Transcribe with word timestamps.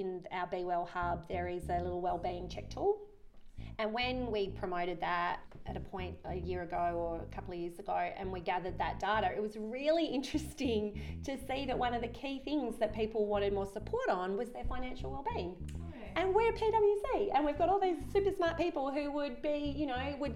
in 0.00 0.26
our 0.32 0.46
Be 0.46 0.64
Well 0.64 0.88
Hub, 0.92 1.28
there 1.28 1.48
is 1.48 1.68
a 1.68 1.78
little 1.78 2.00
wellbeing 2.00 2.48
check 2.48 2.68
tool. 2.70 2.98
And 3.78 3.92
when 3.92 4.30
we 4.30 4.48
promoted 4.48 5.00
that 5.00 5.40
at 5.66 5.76
a 5.76 5.80
point 5.80 6.16
a 6.24 6.34
year 6.34 6.62
ago 6.62 6.94
or 6.96 7.22
a 7.22 7.34
couple 7.34 7.54
of 7.54 7.60
years 7.60 7.78
ago, 7.78 7.94
and 7.94 8.32
we 8.32 8.40
gathered 8.40 8.78
that 8.78 8.98
data, 8.98 9.30
it 9.34 9.40
was 9.40 9.56
really 9.56 10.06
interesting 10.18 11.00
to 11.24 11.38
see 11.46 11.64
that 11.66 11.78
one 11.78 11.94
of 11.94 12.02
the 12.02 12.08
key 12.08 12.40
things 12.44 12.76
that 12.78 12.94
people 12.94 13.26
wanted 13.26 13.52
more 13.52 13.66
support 13.66 14.08
on 14.08 14.36
was 14.36 14.50
their 14.50 14.64
financial 14.64 15.10
well-being. 15.10 15.54
And 16.16 16.34
we're 16.34 16.52
PwC, 16.52 17.30
and 17.34 17.44
we've 17.44 17.56
got 17.56 17.68
all 17.68 17.80
these 17.80 17.98
super 18.12 18.34
smart 18.36 18.58
people 18.58 18.90
who 18.90 19.12
would 19.12 19.40
be, 19.42 19.74
you 19.76 19.86
know, 19.86 20.16
would 20.18 20.34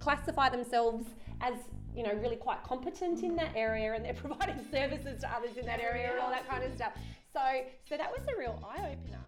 classify 0.00 0.48
themselves 0.48 1.06
as 1.40 1.54
you 1.94 2.02
know 2.02 2.12
really 2.14 2.36
quite 2.36 2.62
competent 2.64 3.22
in 3.22 3.36
that 3.36 3.52
area 3.54 3.92
and 3.92 4.04
they're 4.04 4.14
providing 4.26 4.58
services 4.72 5.20
to 5.20 5.30
others 5.30 5.56
in 5.56 5.66
that 5.66 5.80
area 5.80 6.10
and 6.10 6.20
all 6.20 6.30
that 6.30 6.48
kind 6.48 6.64
of 6.64 6.74
stuff 6.74 6.92
so 7.32 7.40
so 7.88 7.96
that 7.96 8.10
was 8.10 8.26
a 8.28 8.38
real 8.38 8.62
eye-opener 8.68 9.18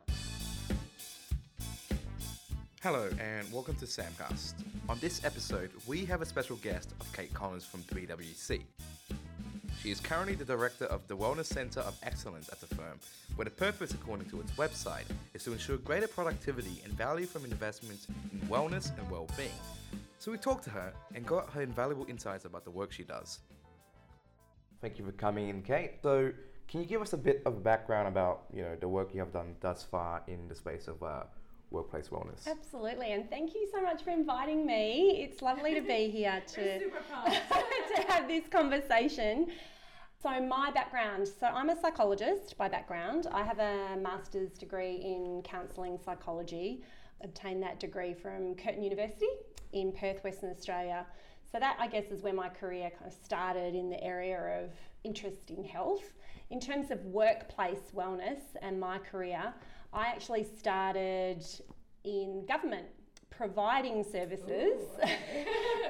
Hello 2.83 3.09
and 3.19 3.51
welcome 3.51 3.75
to 3.77 3.87
Samcast. 3.87 4.57
On 4.91 4.99
this 4.99 5.25
episode, 5.25 5.71
we 5.87 6.05
have 6.05 6.21
a 6.21 6.27
special 6.27 6.57
guest 6.57 6.93
of 7.01 7.11
Kate 7.15 7.33
Collins 7.33 7.65
from 7.65 7.81
PwC. 7.85 8.61
She 9.81 9.91
is 9.91 10.01
currently 10.01 10.35
the 10.35 10.45
director 10.45 10.85
of 10.85 11.09
the 11.09 11.17
Wellness 11.17 11.47
Center 11.47 11.81
of 11.81 11.99
Excellence 12.03 12.51
at 12.51 12.61
the 12.61 12.67
firm, 12.75 13.01
where 13.37 13.47
the 13.47 13.51
purpose, 13.51 13.95
according 13.95 14.29
to 14.29 14.41
its 14.43 14.53
website, 14.53 15.07
is 15.33 15.43
to 15.45 15.53
ensure 15.53 15.79
greater 15.79 16.07
productivity 16.07 16.83
and 16.85 16.93
value 16.93 17.25
from 17.25 17.47
investments 17.47 18.07
in 18.33 18.41
wellness 18.49 18.95
and 18.99 19.11
well-being. 19.11 19.49
So 20.19 20.31
we 20.31 20.37
talked 20.37 20.65
to 20.65 20.71
her 20.71 20.93
and 21.15 21.25
got 21.25 21.49
her 21.55 21.63
invaluable 21.63 22.05
insights 22.07 22.45
about 22.45 22.65
the 22.65 22.71
work 22.71 22.93
she 22.93 23.05
does. 23.05 23.39
Thank 24.83 24.99
you 24.99 25.07
for 25.07 25.13
coming 25.13 25.49
in, 25.49 25.63
Kate. 25.63 25.93
So, 26.03 26.33
can 26.69 26.81
you 26.81 26.87
give 26.87 27.03
us 27.03 27.13
a 27.13 27.19
bit 27.19 27.43
of 27.47 27.57
a 27.57 27.61
background 27.61 28.09
about 28.09 28.45
you 28.53 28.63
know 28.63 28.77
the 28.81 28.89
work 28.89 29.15
you 29.15 29.21
have 29.21 29.33
done 29.33 29.57
thus 29.61 29.83
far 29.83 30.23
in 30.27 30.49
the 30.49 30.55
space 30.55 30.89
of 30.89 31.03
uh, 31.03 31.25
workplace 31.71 32.09
wellness. 32.09 32.47
Absolutely, 32.47 33.13
and 33.13 33.29
thank 33.29 33.55
you 33.55 33.69
so 33.71 33.83
much 33.83 34.03
for 34.03 34.11
inviting 34.11 34.65
me. 34.65 35.23
It's 35.23 35.43
lovely 35.43 35.75
to 35.75 35.83
be 35.83 36.09
here 36.09 36.43
to, 36.47 36.79
to 36.81 38.03
have 38.09 38.27
this 38.29 38.49
conversation. 38.49 39.49
So, 40.23 40.41
my 40.41 40.71
background 40.71 41.29
so, 41.29 41.49
I'm 41.49 41.69
a 41.69 41.79
psychologist 41.79 42.57
by 42.57 42.69
background. 42.69 43.27
I 43.31 43.43
have 43.43 43.59
a 43.59 43.97
master's 44.01 44.53
degree 44.53 44.97
in 44.97 45.43
counselling 45.45 45.99
psychology, 46.03 46.83
obtained 47.23 47.63
that 47.63 47.79
degree 47.79 48.15
from 48.15 48.55
Curtin 48.55 48.83
University 48.83 49.29
in 49.73 49.93
Perth, 49.93 50.25
Western 50.25 50.51
Australia. 50.51 51.05
So, 51.53 51.59
that 51.59 51.77
I 51.79 51.89
guess 51.89 52.07
is 52.11 52.23
where 52.23 52.33
my 52.33 52.49
career 52.49 52.91
kind 52.91 53.07
of 53.07 53.13
started 53.13 53.75
in 53.75 53.91
the 53.91 54.03
area 54.03 54.63
of 54.63 54.71
interest 55.05 55.51
in 55.51 55.63
health. 55.63 56.15
In 56.51 56.61
terms 56.61 56.91
of 56.91 57.05
workplace 57.07 57.93
wellness 57.95 58.41
and 58.63 58.79
my 58.79 58.99
career, 58.99 59.53
I 59.93 60.07
actually 60.07 60.45
started 60.45 61.45
in 62.05 62.45
government 62.47 62.87
providing 63.31 64.05
services. 64.05 64.83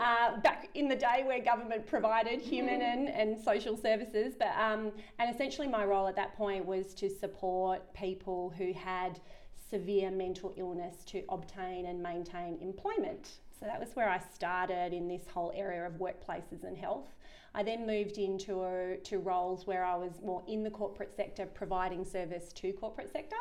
Uh, 0.01 0.39
back 0.41 0.69
in 0.75 0.89
the 0.89 0.97
day 0.97 1.23
where 1.25 1.39
government 1.41 1.87
provided 1.87 2.41
human 2.41 2.83
and, 2.83 3.09
and 3.09 3.41
social 3.41 3.77
services 3.77 4.35
but 4.37 4.49
um, 4.59 4.91
and 5.21 5.33
essentially 5.33 5.69
my 5.69 5.85
role 5.85 6.09
at 6.09 6.17
that 6.17 6.37
point 6.37 6.67
was 6.67 6.95
to 6.95 7.09
support 7.09 7.81
people 7.95 8.53
who 8.59 8.73
had 8.73 9.21
severe 9.75 10.11
mental 10.11 10.55
illness 10.57 10.97
to 11.05 11.23
obtain 11.29 11.87
and 11.87 12.03
maintain 12.03 12.59
employment 12.61 13.39
so 13.65 13.67
that 13.67 13.81
was 13.81 13.95
where 13.95 14.11
I 14.11 14.19
started 14.19 14.93
in 14.93 15.09
this 15.09 15.23
whole 15.33 15.51
area 15.55 15.87
of 15.87 15.95
workplaces 15.95 16.65
and 16.65 16.77
health. 16.77 17.15
I 17.55 17.63
then 17.63 17.87
moved 17.87 18.19
into 18.19 18.99
to 19.03 19.19
roles 19.19 19.67
where 19.67 19.85
I 19.85 19.95
was 19.95 20.21
more 20.23 20.43
in 20.47 20.63
the 20.63 20.71
corporate 20.71 21.15
sector, 21.17 21.47
providing 21.47 22.05
service 22.05 22.53
to 22.55 22.73
corporate 22.73 23.11
sector, 23.11 23.37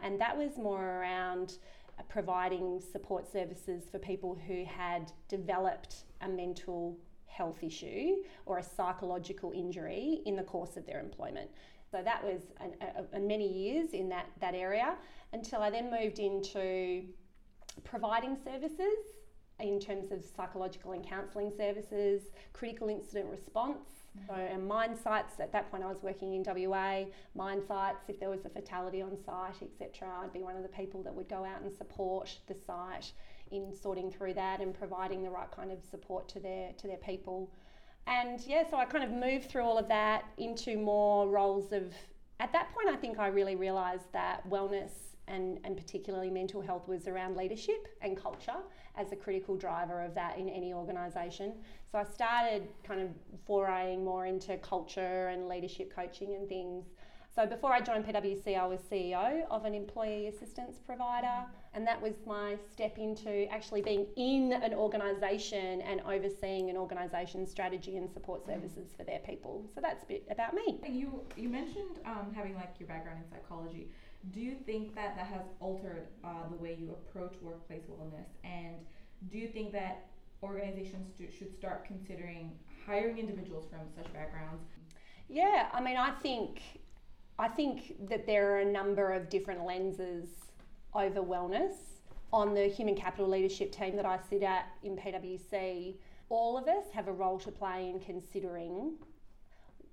and 0.00 0.20
that 0.20 0.36
was 0.36 0.56
more 0.56 0.84
around 0.84 1.58
uh, 1.96 2.02
providing 2.08 2.80
support 2.80 3.30
services 3.30 3.84
for 3.88 4.00
people 4.00 4.36
who 4.48 4.64
had 4.64 5.12
developed 5.28 6.04
a 6.22 6.28
mental 6.28 6.96
health 7.26 7.62
issue 7.62 8.16
or 8.46 8.58
a 8.58 8.62
psychological 8.64 9.52
injury 9.52 10.22
in 10.26 10.34
the 10.34 10.42
course 10.42 10.76
of 10.76 10.86
their 10.86 10.98
employment. 10.98 11.50
So 11.90 12.02
that 12.02 12.22
was 12.22 12.42
an, 12.60 12.74
a, 12.80 13.16
a 13.16 13.20
many 13.20 13.50
years 13.50 13.90
in 13.92 14.08
that, 14.10 14.26
that 14.40 14.54
area 14.54 14.96
until 15.32 15.62
I 15.62 15.70
then 15.70 15.90
moved 15.90 16.18
into 16.18 17.04
providing 17.84 18.36
services 18.44 18.98
in 19.60 19.80
terms 19.80 20.12
of 20.12 20.22
psychological 20.36 20.92
and 20.92 21.04
counselling 21.04 21.52
services, 21.56 22.22
critical 22.52 22.88
incident 22.88 23.28
response. 23.30 23.88
Mm-hmm. 24.16 24.26
So, 24.28 24.34
and 24.34 24.66
mine 24.66 24.96
sites, 24.96 25.40
at 25.40 25.52
that 25.52 25.70
point 25.70 25.82
I 25.82 25.86
was 25.86 26.02
working 26.02 26.34
in 26.34 26.44
WA, 26.44 27.04
mine 27.34 27.62
sites, 27.66 28.04
if 28.08 28.20
there 28.20 28.30
was 28.30 28.44
a 28.44 28.48
fatality 28.48 29.02
on 29.02 29.16
site, 29.24 29.62
etc., 29.62 30.08
I'd 30.22 30.32
be 30.32 30.42
one 30.42 30.56
of 30.56 30.62
the 30.62 30.68
people 30.68 31.02
that 31.02 31.14
would 31.14 31.28
go 31.28 31.44
out 31.44 31.62
and 31.62 31.72
support 31.72 32.38
the 32.46 32.54
site 32.54 33.12
in 33.50 33.72
sorting 33.74 34.10
through 34.10 34.34
that 34.34 34.60
and 34.60 34.74
providing 34.74 35.22
the 35.22 35.30
right 35.30 35.50
kind 35.50 35.72
of 35.72 35.78
support 35.90 36.28
to 36.28 36.40
their 36.40 36.72
to 36.78 36.86
their 36.86 36.98
people. 36.98 37.50
And 38.08 38.40
yeah, 38.46 38.64
so 38.68 38.78
I 38.78 38.86
kind 38.86 39.04
of 39.04 39.10
moved 39.10 39.50
through 39.50 39.62
all 39.62 39.76
of 39.76 39.86
that 39.88 40.24
into 40.38 40.78
more 40.78 41.28
roles 41.28 41.72
of 41.72 41.92
at 42.40 42.52
that 42.52 42.72
point 42.72 42.88
I 42.88 42.96
think 42.96 43.18
I 43.18 43.26
really 43.28 43.54
realised 43.54 44.10
that 44.12 44.48
wellness 44.48 44.92
and, 45.26 45.58
and 45.64 45.76
particularly 45.76 46.30
mental 46.30 46.62
health 46.62 46.88
was 46.88 47.06
around 47.06 47.36
leadership 47.36 47.88
and 48.00 48.16
culture 48.16 48.56
as 48.96 49.12
a 49.12 49.16
critical 49.16 49.56
driver 49.56 50.00
of 50.02 50.14
that 50.14 50.38
in 50.38 50.48
any 50.48 50.72
organisation. 50.72 51.52
So 51.92 51.98
I 51.98 52.04
started 52.04 52.68
kind 52.82 53.02
of 53.02 53.10
foraying 53.46 54.04
more 54.04 54.24
into 54.24 54.56
culture 54.58 55.28
and 55.28 55.46
leadership 55.46 55.94
coaching 55.94 56.34
and 56.34 56.48
things. 56.48 56.86
So 57.34 57.46
before 57.46 57.72
I 57.72 57.80
joined 57.80 58.06
PwC, 58.06 58.58
I 58.58 58.66
was 58.66 58.80
CEO 58.90 59.46
of 59.50 59.64
an 59.66 59.74
employee 59.74 60.28
assistance 60.28 60.78
provider, 60.84 61.44
and 61.78 61.86
that 61.86 62.02
was 62.02 62.14
my 62.26 62.56
step 62.72 62.98
into 62.98 63.48
actually 63.52 63.80
being 63.80 64.04
in 64.16 64.52
an 64.52 64.74
organisation 64.74 65.80
and 65.82 66.00
overseeing 66.00 66.70
an 66.70 66.76
organisation's 66.76 67.48
strategy 67.48 67.96
and 67.96 68.10
support 68.10 68.44
services 68.44 68.88
for 68.96 69.04
their 69.04 69.20
people. 69.20 69.64
So 69.72 69.80
that's 69.80 70.02
a 70.02 70.06
bit 70.06 70.26
about 70.28 70.54
me. 70.54 70.80
You 70.88 71.22
you 71.36 71.48
mentioned 71.48 72.00
um, 72.04 72.32
having 72.34 72.56
like 72.56 72.74
your 72.80 72.88
background 72.88 73.20
in 73.22 73.30
psychology. 73.30 73.92
Do 74.32 74.40
you 74.40 74.56
think 74.66 74.96
that 74.96 75.14
that 75.14 75.28
has 75.28 75.42
altered 75.60 76.08
uh, 76.24 76.48
the 76.50 76.56
way 76.56 76.76
you 76.76 76.90
approach 76.90 77.34
workplace 77.40 77.82
wellness? 77.88 78.26
And 78.42 78.74
do 79.30 79.38
you 79.38 79.46
think 79.46 79.70
that 79.70 80.06
organizations 80.42 81.06
should 81.38 81.54
start 81.56 81.84
considering 81.84 82.50
hiring 82.86 83.18
individuals 83.18 83.66
from 83.70 83.86
such 83.94 84.12
backgrounds? 84.12 84.64
Yeah, 85.28 85.68
I 85.72 85.80
mean, 85.80 85.96
I 85.96 86.10
think 86.10 86.60
I 87.38 87.46
think 87.46 88.08
that 88.08 88.26
there 88.26 88.56
are 88.56 88.58
a 88.58 88.64
number 88.64 89.12
of 89.12 89.30
different 89.30 89.64
lenses 89.64 90.47
over 90.94 91.20
wellness. 91.20 91.74
On 92.32 92.52
the 92.54 92.66
human 92.68 92.94
capital 92.94 93.28
leadership 93.28 93.72
team 93.72 93.96
that 93.96 94.04
I 94.04 94.18
sit 94.28 94.42
at 94.42 94.66
in 94.82 94.96
PwC, 94.96 95.96
all 96.28 96.58
of 96.58 96.68
us 96.68 96.84
have 96.92 97.08
a 97.08 97.12
role 97.12 97.38
to 97.40 97.50
play 97.50 97.88
in 97.88 98.00
considering 98.00 98.96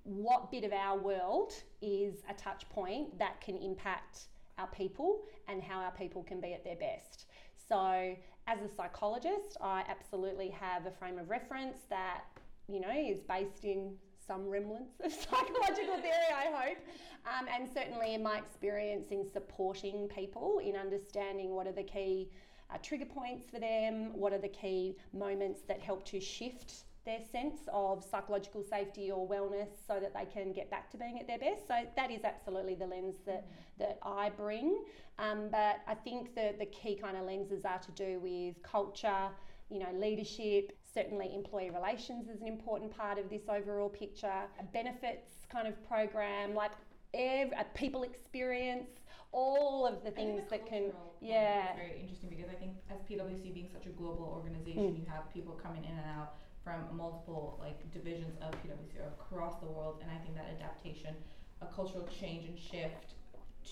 what 0.04 0.52
bit 0.52 0.64
of 0.64 0.74
our 0.74 0.98
world 0.98 1.54
is 1.82 2.16
a 2.30 2.34
touch 2.34 2.68
point 2.70 3.18
that 3.18 3.42
can 3.42 3.58
impact 3.58 4.26
our 4.58 4.68
people 4.68 5.22
and 5.48 5.64
how 5.64 5.80
our 5.80 5.92
people 5.92 6.24
can 6.24 6.40
be 6.40 6.54
at 6.54 6.64
their 6.64 6.76
best. 6.76 7.26
So, 7.68 8.16
as 8.48 8.60
a 8.62 8.70
psychologist, 8.76 9.58
I 9.60 9.84
absolutely 9.90 10.50
have 10.50 10.86
a 10.86 10.92
frame 10.92 11.18
of 11.18 11.30
reference 11.30 11.80
that 11.90 12.22
you 12.68 12.80
know 12.80 12.92
is 12.92 13.22
based 13.22 13.64
in 13.64 13.96
some 14.28 14.48
remnants 14.48 15.00
of 15.04 15.12
psychological 15.30 15.98
theory, 15.98 16.32
I 16.36 16.52
hope, 16.52 16.78
um, 17.26 17.48
and 17.54 17.68
certainly 17.72 18.14
in 18.14 18.24
my 18.24 18.38
experience 18.38 19.08
in 19.12 19.26
supporting 19.30 20.08
people 20.08 20.60
in 20.64 20.76
understanding 20.76 21.52
what 21.52 21.68
are 21.68 21.72
the 21.72 21.84
key 21.84 22.30
uh, 22.74 22.78
trigger 22.82 23.06
points 23.06 23.50
for 23.50 23.60
them, 23.60 24.12
what 24.14 24.34
are 24.34 24.40
the 24.40 24.50
key 24.50 24.96
moments 25.14 25.62
that 25.68 25.80
help 25.80 26.06
to 26.06 26.20
shift 26.20 26.86
their 27.06 27.20
sense 27.32 27.60
of 27.72 28.04
psychological 28.04 28.64
safety 28.64 29.12
or 29.12 29.28
wellness 29.28 29.68
so 29.88 30.00
that 30.00 30.14
they 30.14 30.26
can 30.26 30.52
get 30.52 30.72
back 30.72 30.90
to 30.90 30.98
being 30.98 31.20
at 31.20 31.28
their 31.28 31.38
best. 31.38 31.68
So 31.68 31.76
that 31.96 32.10
is 32.10 32.24
absolutely 32.24 32.74
the 32.74 32.88
lens 32.88 33.18
that, 33.28 33.46
that 33.78 34.00
I 34.02 34.30
bring. 34.30 34.84
Um, 35.20 35.50
but 35.52 35.82
I 35.88 35.94
think 35.94 36.34
the, 36.34 36.56
the 36.58 36.66
key 36.66 36.96
kind 36.96 37.16
of 37.16 37.26
lenses 37.26 37.64
are 37.64 37.78
to 37.80 37.92
do 37.92 38.20
with 38.20 38.62
culture, 38.64 39.30
you 39.70 39.80
know, 39.80 39.92
leadership, 39.94 40.76
certainly 40.96 41.36
employee 41.36 41.70
relations 41.70 42.30
is 42.30 42.42
an 42.42 42.48
important 42.48 42.96
part 42.96 43.20
of 43.20 43.30
this 43.30 43.44
overall 43.50 43.90
picture, 43.90 44.42
a 44.60 44.64
benefits 44.74 45.46
kind 45.52 45.68
of 45.68 45.76
program, 45.88 46.56
like 46.56 46.72
every, 47.14 47.56
a 47.58 47.66
people 47.76 48.04
experience, 48.04 48.90
all 49.32 49.86
of 49.86 50.04
the 50.04 50.12
things 50.12 50.42
the 50.46 50.58
that 50.58 50.66
can, 50.66 50.92
yeah. 51.22 51.76
It's 51.76 51.78
very 51.78 52.00
interesting 52.02 52.30
because 52.30 52.50
I 52.50 52.56
think 52.56 52.72
as 52.90 53.00
PwC 53.04 53.54
being 53.54 53.70
such 53.72 53.86
a 53.86 53.90
global 53.90 54.32
organization, 54.34 54.96
mm. 54.96 55.00
you 55.00 55.06
have 55.12 55.32
people 55.34 55.60
coming 55.62 55.84
in 55.84 55.92
and 55.92 56.08
out 56.18 56.36
from 56.64 56.82
multiple 56.96 57.60
like 57.60 57.78
divisions 57.92 58.34
of 58.42 58.56
PwC 58.64 59.06
across 59.06 59.60
the 59.60 59.68
world, 59.68 60.00
and 60.02 60.10
I 60.10 60.18
think 60.24 60.36
that 60.36 60.48
adaptation, 60.58 61.14
a 61.62 61.68
cultural 61.68 62.08
change 62.08 62.48
and 62.48 62.58
shift 62.58 63.14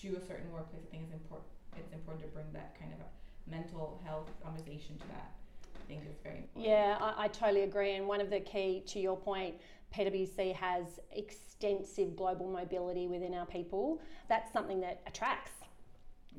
to 0.02 0.16
a 0.16 0.20
certain 0.20 0.52
workplace, 0.52 0.84
I 0.86 0.90
think 0.92 1.08
is 1.08 1.12
important. 1.12 1.48
It's 1.76 1.92
important 1.92 2.22
to 2.26 2.30
bring 2.30 2.46
that 2.52 2.78
kind 2.78 2.92
of 2.92 3.00
mental 3.50 4.00
health 4.04 4.30
conversation 4.42 4.96
to 4.98 5.06
that. 5.08 5.32
I 5.84 5.86
think 5.86 6.02
it's 6.08 6.22
very 6.22 6.38
important. 6.38 6.66
Yeah, 6.66 6.96
I, 7.00 7.24
I 7.24 7.28
totally 7.28 7.62
agree. 7.62 7.96
And 7.96 8.06
one 8.06 8.20
of 8.20 8.30
the 8.30 8.40
key 8.40 8.82
to 8.86 8.98
your 8.98 9.16
point, 9.16 9.56
PwC 9.94 10.54
has 10.54 10.98
extensive 11.12 12.16
global 12.16 12.48
mobility 12.50 13.06
within 13.06 13.34
our 13.34 13.46
people. 13.46 14.00
That's 14.28 14.52
something 14.52 14.80
that 14.80 15.02
attracts 15.06 15.52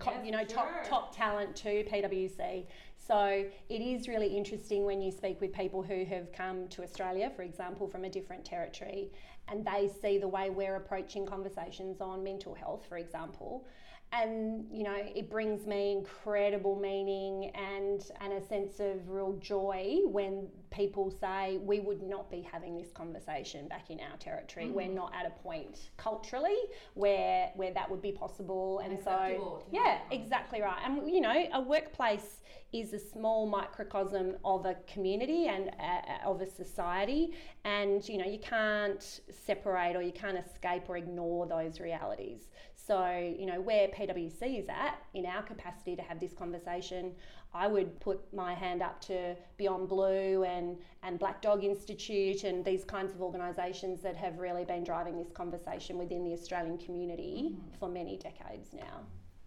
Yes, 0.05 0.25
you 0.25 0.31
know, 0.31 0.39
sure. 0.39 0.47
top 0.47 0.87
top 0.87 1.15
talent 1.15 1.55
to 1.57 1.83
PwC. 1.85 2.65
So 2.97 3.45
it 3.69 3.81
is 3.81 4.07
really 4.07 4.35
interesting 4.35 4.83
when 4.83 5.01
you 5.01 5.11
speak 5.11 5.39
with 5.39 5.53
people 5.53 5.83
who 5.83 6.05
have 6.05 6.31
come 6.31 6.67
to 6.69 6.83
Australia, 6.83 7.31
for 7.35 7.43
example, 7.43 7.87
from 7.87 8.03
a 8.03 8.09
different 8.09 8.43
territory, 8.43 9.11
and 9.47 9.65
they 9.65 9.89
see 10.01 10.17
the 10.17 10.27
way 10.27 10.49
we're 10.49 10.75
approaching 10.75 11.25
conversations 11.25 12.01
on 12.01 12.23
mental 12.23 12.53
health, 12.53 12.85
for 12.89 12.97
example. 12.97 13.65
And 14.11 14.65
you 14.71 14.83
know, 14.83 14.95
it 14.95 15.29
brings 15.29 15.67
me 15.67 15.91
incredible 15.91 16.79
meaning 16.79 17.51
and 17.53 18.01
and 18.21 18.33
a 18.33 18.41
sense 18.41 18.79
of 18.79 19.09
real 19.09 19.33
joy 19.33 19.97
when 20.05 20.47
people 20.71 21.11
say 21.11 21.57
we 21.61 21.79
would 21.79 22.01
not 22.01 22.29
be 22.29 22.41
having 22.41 22.75
this 22.77 22.91
conversation 22.91 23.67
back 23.67 23.89
in 23.89 23.99
our 23.99 24.17
territory. 24.17 24.69
We're 24.69 24.87
not 24.87 25.13
at 25.13 25.25
a 25.25 25.41
point 25.41 25.89
culturally 25.97 26.57
where 26.93 27.51
where 27.55 27.73
that 27.73 27.89
would 27.89 28.01
be 28.01 28.11
possible, 28.11 28.79
and 28.79 28.97
so 28.97 29.11
Acceptable 29.11 29.67
yeah, 29.71 29.99
exactly 30.11 30.61
right. 30.61 30.79
And 30.85 31.09
you 31.09 31.21
know, 31.21 31.45
a 31.53 31.61
workplace 31.61 32.41
is 32.73 32.93
a 32.93 32.99
small 32.99 33.47
microcosm 33.47 34.35
of 34.43 34.65
a 34.65 34.75
community 34.87 35.47
and 35.47 35.69
uh, 35.79 36.27
of 36.29 36.41
a 36.41 36.47
society, 36.47 37.31
and 37.63 38.07
you 38.07 38.17
know, 38.17 38.25
you 38.25 38.39
can't 38.39 39.21
separate 39.29 39.95
or 39.95 40.01
you 40.01 40.11
can't 40.11 40.37
escape 40.37 40.83
or 40.89 40.97
ignore 40.97 41.47
those 41.47 41.79
realities. 41.79 42.47
So, 42.85 43.35
you 43.39 43.47
know, 43.47 43.61
where 43.61 43.87
PwC 43.87 44.59
is 44.59 44.69
at 44.69 45.01
in 45.15 45.25
our 45.25 45.41
capacity 45.41 45.95
to 45.95 46.03
have 46.03 46.19
this 46.19 46.33
conversation, 46.33 47.13
I 47.53 47.67
would 47.67 47.99
put 47.99 48.31
my 48.33 48.53
hand 48.53 48.83
up 48.83 49.01
to 49.01 49.35
Beyond 49.57 49.89
Blue 49.89 50.43
and, 50.43 50.77
and 51.01 51.17
Black 51.17 51.41
Dog 51.41 51.63
Institute 51.63 52.43
and 52.43 52.63
these 52.63 52.83
kinds 52.83 53.13
of 53.13 53.21
organisations 53.21 54.01
that 54.01 54.15
have 54.17 54.37
really 54.37 54.65
been 54.65 54.83
driving 54.83 55.17
this 55.17 55.31
conversation 55.31 55.97
within 55.97 56.23
the 56.23 56.33
Australian 56.33 56.77
community 56.77 57.55
for 57.79 57.89
many 57.89 58.17
decades 58.17 58.73
now. 58.73 58.99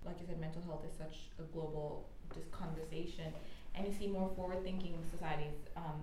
like 0.04 0.18
you 0.20 0.26
said, 0.26 0.40
mental 0.40 0.62
health 0.62 0.84
is 0.84 0.96
such 0.96 1.28
a 1.38 1.42
global 1.52 2.08
just 2.34 2.50
conversation, 2.50 3.32
and 3.74 3.86
you 3.86 3.92
see 3.92 4.06
more 4.06 4.30
forward-thinking 4.34 4.94
societies, 5.12 5.54
um, 5.76 6.02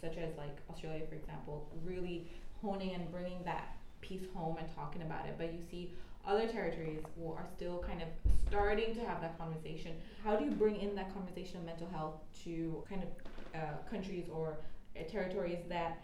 such 0.00 0.16
as 0.18 0.36
like 0.36 0.56
Australia, 0.70 1.02
for 1.08 1.14
example, 1.16 1.66
really 1.84 2.26
honing 2.62 2.94
and 2.94 3.10
bringing 3.10 3.42
that 3.44 3.76
piece 4.00 4.22
home 4.34 4.56
and 4.58 4.68
talking 4.74 5.02
about 5.02 5.26
it. 5.26 5.34
But 5.36 5.52
you 5.52 5.60
see 5.70 5.92
other 6.26 6.46
territories 6.46 7.00
are 7.24 7.46
still 7.56 7.78
kind 7.78 8.02
of 8.02 8.08
starting 8.48 8.94
to 8.94 9.00
have 9.00 9.20
that 9.20 9.38
conversation. 9.38 9.92
How 10.22 10.36
do 10.36 10.44
you 10.44 10.50
bring 10.50 10.76
in 10.80 10.94
that 10.96 11.12
conversation 11.14 11.58
of 11.58 11.64
mental 11.64 11.88
health 11.88 12.14
to 12.44 12.84
kind 12.88 13.02
of 13.02 13.08
uh, 13.54 13.90
countries 13.90 14.26
or 14.32 14.58
uh, 14.98 15.02
territories 15.04 15.60
that 15.68 16.02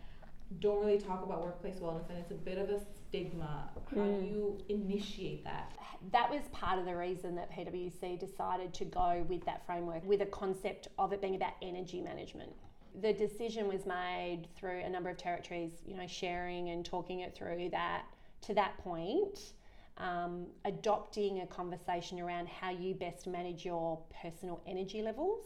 don't 0.60 0.80
really 0.84 0.98
talk 0.98 1.24
about 1.24 1.42
workplace 1.42 1.76
wellness 1.76 2.08
and 2.08 2.18
it's 2.18 2.30
a 2.30 2.34
bit 2.34 2.58
of 2.58 2.70
a 2.70 2.80
stigma? 3.08 3.68
How 3.94 3.96
do 3.96 4.00
Mm. 4.02 4.30
you 4.30 4.58
initiate 4.68 5.44
that? 5.44 5.72
that 6.12 6.30
was 6.30 6.42
part 6.52 6.78
of 6.78 6.84
the 6.84 6.94
reason 6.94 7.34
that 7.34 7.50
PwC 7.50 8.18
decided 8.18 8.72
to 8.74 8.84
go 8.84 9.24
with 9.28 9.44
that 9.46 9.64
framework 9.66 10.04
with 10.06 10.20
a 10.20 10.26
concept 10.26 10.88
of 10.98 11.12
it 11.12 11.20
being 11.20 11.34
about 11.34 11.54
energy 11.62 12.00
management. 12.00 12.52
The 13.00 13.12
decision 13.12 13.66
was 13.66 13.86
made 13.86 14.46
through 14.56 14.80
a 14.80 14.88
number 14.88 15.10
of 15.10 15.16
territories, 15.16 15.72
you 15.86 15.96
know, 15.96 16.06
sharing 16.06 16.68
and 16.70 16.84
talking 16.84 17.20
it 17.20 17.34
through 17.34 17.70
that 17.70 18.04
to 18.42 18.54
that 18.54 18.76
point, 18.78 19.54
um, 19.98 20.46
adopting 20.64 21.40
a 21.40 21.46
conversation 21.46 22.20
around 22.20 22.48
how 22.48 22.70
you 22.70 22.94
best 22.94 23.26
manage 23.26 23.64
your 23.64 23.98
personal 24.22 24.62
energy 24.66 25.02
levels 25.02 25.44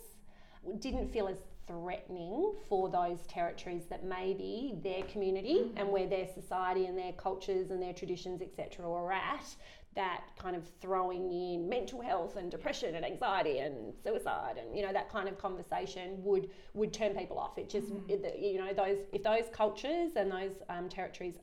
didn't 0.78 1.12
feel 1.12 1.28
as 1.28 1.38
threatening 1.66 2.52
for 2.68 2.88
those 2.88 3.20
territories 3.28 3.84
that 3.88 4.04
maybe 4.04 4.74
their 4.82 5.02
community 5.04 5.70
and 5.76 5.88
where 5.88 6.06
their 6.06 6.26
society 6.26 6.86
and 6.86 6.98
their 6.98 7.12
cultures 7.12 7.70
and 7.70 7.80
their 7.80 7.92
traditions 7.92 8.42
etc 8.42 8.84
are 8.84 9.12
at 9.12 9.54
that 9.94 10.22
kind 10.38 10.54
of 10.54 10.62
throwing 10.80 11.32
in 11.32 11.68
mental 11.68 12.00
health 12.00 12.36
and 12.36 12.50
depression 12.50 12.94
and 12.94 13.04
anxiety 13.04 13.58
and 13.58 13.92
suicide 14.04 14.56
and 14.56 14.76
you 14.76 14.84
know 14.84 14.92
that 14.92 15.10
kind 15.10 15.28
of 15.28 15.36
conversation 15.36 16.22
would 16.22 16.48
would 16.74 16.92
turn 16.92 17.14
people 17.14 17.38
off. 17.38 17.58
It 17.58 17.68
just 17.68 17.88
it, 18.08 18.38
you 18.38 18.58
know 18.58 18.72
those 18.72 18.98
if 19.12 19.22
those 19.22 19.44
cultures 19.52 20.12
and 20.14 20.30
those 20.30 20.52
um, 20.68 20.88
territories 20.88 21.34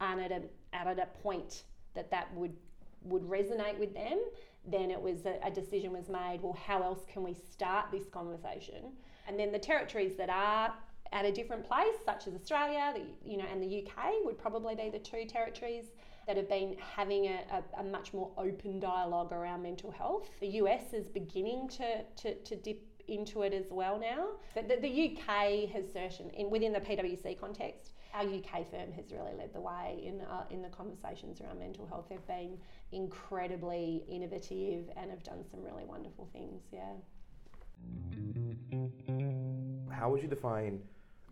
aren't 0.00 0.20
at 0.20 0.32
a, 0.32 0.42
at 0.74 0.98
a 0.98 1.06
point 1.22 1.62
that 1.94 2.10
that 2.10 2.32
would 2.34 2.54
would 3.02 3.22
resonate 3.22 3.78
with 3.78 3.92
them 3.94 4.18
then 4.66 4.90
it 4.90 5.00
was 5.00 5.26
a, 5.26 5.38
a 5.44 5.50
decision 5.50 5.92
was 5.92 6.08
made 6.08 6.38
well 6.42 6.56
how 6.66 6.82
else 6.82 7.00
can 7.12 7.22
we 7.22 7.34
start 7.34 7.86
this 7.92 8.08
conversation? 8.10 8.92
And 9.26 9.38
then 9.38 9.52
the 9.52 9.58
territories 9.58 10.16
that 10.16 10.30
are 10.30 10.74
at 11.12 11.24
a 11.24 11.32
different 11.32 11.64
place 11.64 11.96
such 12.04 12.26
as 12.26 12.34
australia 12.34 12.92
the, 12.94 13.30
you 13.30 13.36
know 13.36 13.44
and 13.50 13.62
the 13.62 13.84
uk 13.86 14.04
would 14.24 14.38
probably 14.38 14.74
be 14.74 14.88
the 14.90 14.98
two 14.98 15.24
territories 15.26 15.86
that 16.26 16.36
have 16.36 16.48
been 16.48 16.76
having 16.78 17.26
a, 17.26 17.40
a, 17.52 17.80
a 17.80 17.84
much 17.84 18.12
more 18.12 18.30
open 18.38 18.80
dialogue 18.80 19.32
around 19.32 19.62
mental 19.62 19.90
health. 19.90 20.28
The 20.40 20.48
us 20.48 20.92
is 20.92 21.08
beginning 21.08 21.68
to, 21.68 22.02
to, 22.22 22.34
to 22.34 22.56
dip 22.56 22.80
into 23.08 23.42
it 23.42 23.52
as 23.52 23.66
well 23.70 23.98
now. 24.00 24.28
But 24.54 24.68
the, 24.68 24.76
the 24.76 25.10
uk 25.10 25.26
has 25.72 25.84
certain 25.92 26.30
in 26.30 26.50
within 26.50 26.72
the 26.72 26.80
pwc 26.80 27.38
context 27.38 27.92
our 28.14 28.22
UK 28.22 28.70
firm 28.70 28.92
has 28.92 29.10
really 29.10 29.34
led 29.36 29.52
the 29.52 29.60
way 29.60 30.00
in 30.04 30.20
uh, 30.20 30.44
in 30.50 30.62
the 30.62 30.68
conversations 30.68 31.40
around 31.40 31.58
mental 31.58 31.86
health. 31.86 32.06
They've 32.08 32.26
been 32.26 32.56
incredibly 32.92 34.04
innovative 34.08 34.84
and 34.96 35.10
have 35.10 35.22
done 35.24 35.44
some 35.50 35.62
really 35.62 35.84
wonderful 35.84 36.28
things. 36.32 36.62
Yeah. 36.72 36.92
How 39.90 40.10
would 40.10 40.22
you 40.22 40.28
define 40.28 40.80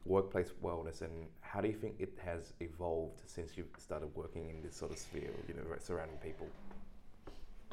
workplace 0.05 0.51
wellness, 0.63 1.03
and 1.03 1.27
how 1.41 1.61
do 1.61 1.69
you 1.69 1.75
think 1.75 1.95
it 2.01 2.19
has 2.25 2.53
evolved 2.61 3.21
since 3.27 3.57
you've 3.57 3.69
started 3.79 4.09
working 4.17 4.51
in 4.51 4.61
this 4.63 4.75
sort 4.75 4.91
of 4.91 4.99
sphere, 4.99 5.31
you 5.47 5.55
know, 5.55 5.63
surrounding 5.79 6.17
people? 6.17 6.49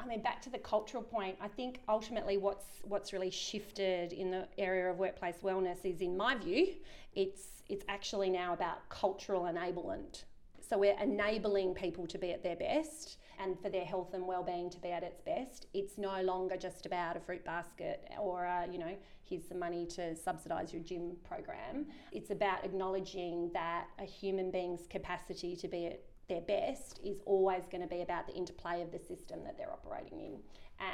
I 0.02 0.06
mean, 0.06 0.22
back 0.22 0.40
to 0.42 0.50
the 0.50 0.58
cultural 0.58 1.02
point. 1.02 1.36
I 1.40 1.48
think 1.48 1.80
ultimately, 1.88 2.36
what's 2.36 2.66
what's 2.84 3.12
really 3.12 3.30
shifted 3.30 4.12
in 4.12 4.30
the 4.30 4.48
area 4.58 4.90
of 4.90 4.98
workplace 4.98 5.36
wellness 5.42 5.84
is, 5.84 6.00
in 6.00 6.16
my 6.16 6.36
view, 6.36 6.68
it's 7.14 7.62
it's 7.68 7.84
actually 7.88 8.30
now 8.30 8.52
about 8.52 8.88
cultural 8.88 9.42
enablement. 9.42 10.24
So 10.68 10.78
we're 10.78 10.98
enabling 11.00 11.74
people 11.74 12.06
to 12.06 12.18
be 12.18 12.32
at 12.32 12.42
their 12.42 12.56
best 12.56 13.18
and 13.40 13.58
for 13.58 13.70
their 13.70 13.84
health 13.84 14.14
and 14.14 14.26
well-being 14.26 14.70
to 14.70 14.78
be 14.80 14.90
at 14.90 15.02
its 15.02 15.20
best. 15.20 15.66
It's 15.74 15.98
no 15.98 16.20
longer 16.22 16.56
just 16.56 16.86
about 16.86 17.16
a 17.16 17.20
fruit 17.20 17.44
basket 17.44 18.08
or 18.20 18.44
a, 18.44 18.68
you 18.70 18.78
know, 18.78 18.94
here's 19.24 19.48
some 19.48 19.58
money 19.58 19.86
to 19.86 20.14
subsidise 20.14 20.72
your 20.72 20.82
gym 20.82 21.16
program. 21.24 21.86
It's 22.12 22.30
about 22.30 22.64
acknowledging 22.64 23.50
that 23.52 23.86
a 23.98 24.04
human 24.04 24.50
being's 24.50 24.86
capacity 24.86 25.56
to 25.56 25.68
be 25.68 25.86
at 25.86 26.02
their 26.30 26.40
best 26.40 27.00
is 27.04 27.20
always 27.26 27.64
going 27.70 27.82
to 27.82 27.88
be 27.88 28.02
about 28.02 28.26
the 28.26 28.32
interplay 28.32 28.80
of 28.80 28.92
the 28.92 28.98
system 28.98 29.40
that 29.44 29.58
they're 29.58 29.72
operating 29.72 30.20
in. 30.20 30.36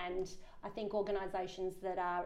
And 0.09 0.28
I 0.64 0.71
think 0.71 0.95
organisations 0.95 1.76
that 1.83 1.99
are 1.99 2.25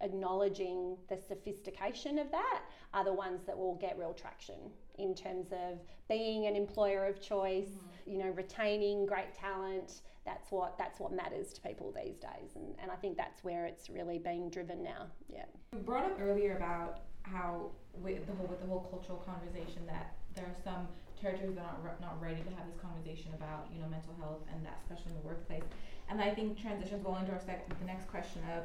acknowledging 0.00 0.96
the 1.08 1.16
sophistication 1.16 2.18
of 2.18 2.30
that 2.30 2.62
are 2.94 3.04
the 3.04 3.12
ones 3.12 3.42
that 3.46 3.58
will 3.58 3.74
get 3.74 3.98
real 3.98 4.14
traction 4.14 4.70
in 4.98 5.14
terms 5.14 5.48
of 5.52 5.80
being 6.08 6.46
an 6.46 6.54
employer 6.54 7.04
of 7.04 7.20
choice, 7.20 7.66
mm-hmm. 7.66 8.10
you 8.10 8.18
know, 8.18 8.30
retaining 8.30 9.06
great 9.06 9.34
talent. 9.34 10.02
That's 10.24 10.52
what 10.52 10.78
that's 10.78 11.00
what 11.00 11.12
matters 11.12 11.52
to 11.54 11.60
people 11.60 11.92
these 11.92 12.20
days, 12.20 12.54
and, 12.54 12.76
and 12.80 12.92
I 12.92 12.94
think 12.94 13.16
that's 13.16 13.42
where 13.42 13.66
it's 13.66 13.90
really 13.90 14.18
being 14.20 14.50
driven 14.50 14.80
now. 14.80 15.08
Yeah. 15.28 15.46
You 15.72 15.80
brought 15.80 16.04
up 16.04 16.16
earlier 16.20 16.56
about 16.56 17.00
how 17.22 17.72
with 17.94 18.24
the 18.28 18.32
whole 18.34 18.46
with 18.46 18.60
the 18.60 18.66
whole 18.66 18.86
cultural 18.88 19.18
conversation 19.18 19.84
that 19.86 20.14
there 20.36 20.44
are 20.44 20.62
some 20.62 20.86
territories 21.22 21.54
that 21.54 21.64
aren't 21.64 22.00
not 22.00 22.20
ready 22.20 22.42
to 22.42 22.50
have 22.58 22.66
this 22.66 22.76
conversation 22.82 23.30
about 23.34 23.70
you 23.72 23.80
know 23.80 23.86
mental 23.88 24.14
health 24.18 24.42
and 24.52 24.66
that 24.66 24.82
especially 24.82 25.14
in 25.14 25.18
the 25.22 25.26
workplace. 25.26 25.64
And 26.10 26.20
I 26.20 26.34
think 26.34 26.60
transitions 26.60 27.04
well 27.06 27.16
into 27.16 27.32
our 27.32 27.40
sec- 27.40 27.68
the 27.78 27.86
next 27.86 28.10
question 28.10 28.42
of 28.58 28.64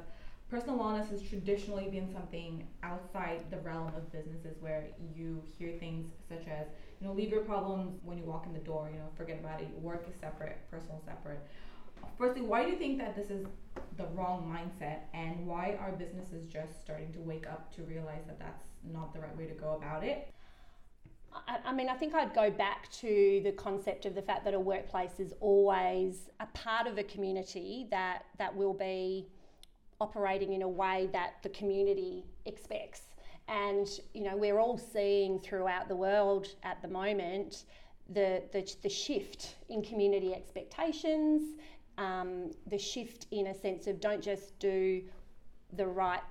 personal 0.49 0.77
wellness 0.77 1.09
has 1.11 1.21
traditionally 1.21 1.89
been 1.89 2.11
something 2.11 2.65
outside 2.83 3.41
the 3.51 3.57
realm 3.57 3.87
of 3.95 4.11
businesses 4.11 4.55
where 4.61 4.85
you 5.15 5.43
hear 5.57 5.71
things 5.77 6.09
such 6.27 6.47
as 6.47 6.67
you 6.99 7.07
know 7.07 7.13
leave 7.13 7.29
your 7.29 7.41
problems 7.43 7.99
when 8.03 8.17
you 8.17 8.23
walk 8.23 8.45
in 8.45 8.53
the 8.53 8.59
door 8.59 8.89
you 8.91 8.97
know 8.97 9.09
forget 9.15 9.39
about 9.39 9.61
it 9.61 9.69
work 9.81 10.05
is 10.09 10.15
separate 10.19 10.57
personal 10.71 11.01
separate 11.05 11.39
firstly 12.17 12.41
why 12.41 12.63
do 12.63 12.71
you 12.71 12.77
think 12.77 12.97
that 12.97 13.15
this 13.15 13.29
is 13.29 13.45
the 13.97 14.05
wrong 14.15 14.41
mindset 14.47 14.99
and 15.13 15.45
why 15.45 15.77
are 15.81 15.91
businesses 15.91 16.45
just 16.47 16.79
starting 16.81 17.11
to 17.11 17.19
wake 17.19 17.45
up 17.45 17.75
to 17.75 17.83
realize 17.83 18.23
that 18.25 18.39
that's 18.39 18.67
not 18.93 19.13
the 19.13 19.19
right 19.19 19.35
way 19.37 19.45
to 19.45 19.53
go 19.55 19.73
about 19.73 20.03
it 20.03 20.33
I, 21.65 21.73
mean, 21.73 21.89
I 21.89 21.95
think 21.95 22.13
I'd 22.13 22.33
go 22.33 22.49
back 22.49 22.91
to 22.93 23.41
the 23.43 23.51
concept 23.51 24.05
of 24.05 24.15
the 24.15 24.21
fact 24.21 24.45
that 24.45 24.53
a 24.53 24.59
workplace 24.59 25.19
is 25.19 25.33
always 25.39 26.29
a 26.39 26.45
part 26.47 26.87
of 26.87 26.97
a 26.97 27.03
community 27.03 27.87
that 27.91 28.23
that 28.37 28.55
will 28.55 28.73
be 28.73 29.27
operating 29.99 30.53
in 30.53 30.61
a 30.61 30.67
way 30.67 31.09
that 31.11 31.35
the 31.43 31.49
community 31.49 32.25
expects. 32.45 33.01
And 33.47 33.87
you 34.13 34.23
know, 34.23 34.35
we're 34.35 34.59
all 34.59 34.77
seeing 34.77 35.39
throughout 35.39 35.87
the 35.87 35.95
world 35.95 36.47
at 36.63 36.81
the 36.81 36.87
moment 36.87 37.65
the 38.09 38.43
the, 38.51 38.73
the 38.83 38.89
shift 38.89 39.55
in 39.69 39.81
community 39.81 40.33
expectations, 40.33 41.57
um, 41.97 42.51
the 42.67 42.77
shift 42.77 43.27
in 43.31 43.47
a 43.47 43.53
sense 43.53 43.87
of 43.87 43.99
don't 43.99 44.21
just 44.21 44.57
do 44.59 45.01
the 45.73 45.85
right, 45.85 46.21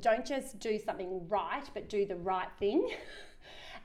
don't 0.00 0.24
just 0.24 0.58
do 0.58 0.78
something 0.78 1.26
right, 1.28 1.68
but 1.74 1.88
do 1.88 2.06
the 2.06 2.16
right 2.16 2.52
thing. 2.58 2.90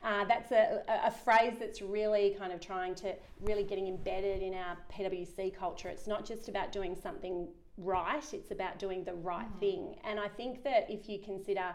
Uh, 0.02 0.24
that's 0.24 0.50
a, 0.50 0.82
a, 0.88 1.10
phrase 1.10 1.54
that's 1.60 1.82
really 1.82 2.34
kind 2.38 2.52
of 2.52 2.60
trying 2.60 2.94
to 2.94 3.14
really 3.42 3.62
getting 3.62 3.86
embedded 3.86 4.40
in 4.40 4.54
our 4.54 4.76
PwC 4.90 5.54
culture. 5.54 5.90
It's 5.90 6.06
not 6.06 6.24
just 6.24 6.48
about 6.48 6.72
doing 6.72 6.96
something 6.96 7.48
right, 7.76 8.24
it's 8.32 8.50
about 8.50 8.78
doing 8.78 9.04
the 9.04 9.12
right 9.14 9.46
mm-hmm. 9.46 9.58
thing. 9.58 9.96
And 10.04 10.18
I 10.18 10.28
think 10.28 10.64
that 10.64 10.86
if 10.88 11.06
you 11.08 11.18
consider 11.18 11.74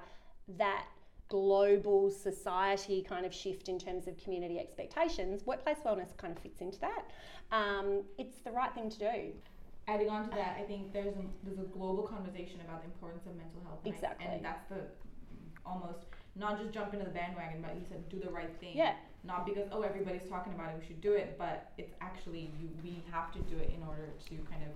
that 0.58 0.86
global 1.28 2.10
society 2.10 3.04
kind 3.08 3.26
of 3.26 3.34
shift 3.34 3.70
in 3.70 3.80
terms 3.80 4.08
of 4.08 4.18
community 4.18 4.60
expectations, 4.60 5.46
workplace 5.46 5.78
wellness 5.86 6.16
kind 6.18 6.36
of 6.36 6.42
fits 6.42 6.62
into 6.62 6.80
that. 6.80 7.06
Um, 7.52 8.04
it's 8.18 8.40
the 8.40 8.52
right 8.52 8.74
thing 8.74 8.90
to 8.90 9.00
do. 9.00 9.34
Adding 9.88 10.10
on 10.10 10.24
to 10.30 10.36
that, 10.36 10.58
I 10.60 10.64
think 10.64 10.94
there's 10.94 11.16
a, 11.16 11.24
there's 11.44 11.60
a 11.60 11.70
global 11.70 12.04
conversation 12.04 12.60
about 12.62 12.82
the 12.82 12.88
importance 12.88 13.26
of 13.28 13.36
mental 13.36 13.62
health. 13.66 13.80
Exactly. 13.86 14.26
And 14.26 14.44
that's 14.44 14.68
the 14.68 14.82
almost 15.64 16.06
not 16.36 16.60
just 16.60 16.74
jump 16.74 16.94
into 16.94 17.06
the 17.06 17.12
bandwagon, 17.12 17.62
but 17.62 17.76
you 17.76 17.82
said 17.90 18.08
do 18.10 18.20
the 18.20 18.30
right 18.30 18.52
thing. 18.60 18.76
Yeah. 18.76 18.94
Not 19.24 19.46
because 19.46 19.68
oh 19.72 19.82
everybody's 19.82 20.28
talking 20.30 20.54
about 20.54 20.70
it, 20.70 20.76
we 20.80 20.86
should 20.86 21.02
do 21.02 21.14
it, 21.14 21.36
but 21.38 21.72
it's 21.78 21.94
actually 22.02 22.52
you 22.60 22.70
we 22.84 23.04
have 23.12 23.32
to 23.34 23.40
do 23.40 23.58
it 23.58 23.72
in 23.76 23.88
order 23.88 24.10
to 24.30 24.36
kind 24.52 24.64
of 24.64 24.70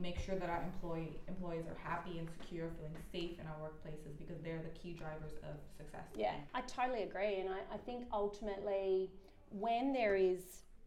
make 0.00 0.18
sure 0.20 0.36
that 0.36 0.48
our 0.48 0.62
employee 0.62 1.18
employees 1.26 1.64
are 1.66 1.76
happy 1.82 2.18
and 2.18 2.28
secure, 2.40 2.70
feeling 2.76 2.94
safe 3.10 3.40
in 3.40 3.46
our 3.46 3.56
workplaces 3.60 4.16
because 4.18 4.36
they're 4.44 4.62
the 4.62 4.78
key 4.78 4.92
drivers 4.92 5.32
of 5.42 5.56
success. 5.76 6.04
Yeah, 6.14 6.34
I 6.54 6.60
totally 6.62 7.02
agree, 7.02 7.40
and 7.40 7.48
I, 7.48 7.74
I 7.74 7.78
think 7.78 8.04
ultimately 8.12 9.10
when 9.50 9.92
there 9.92 10.14
is 10.14 10.38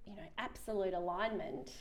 you 0.05 0.15
know 0.15 0.23
absolute 0.37 0.93
alignment 0.93 1.71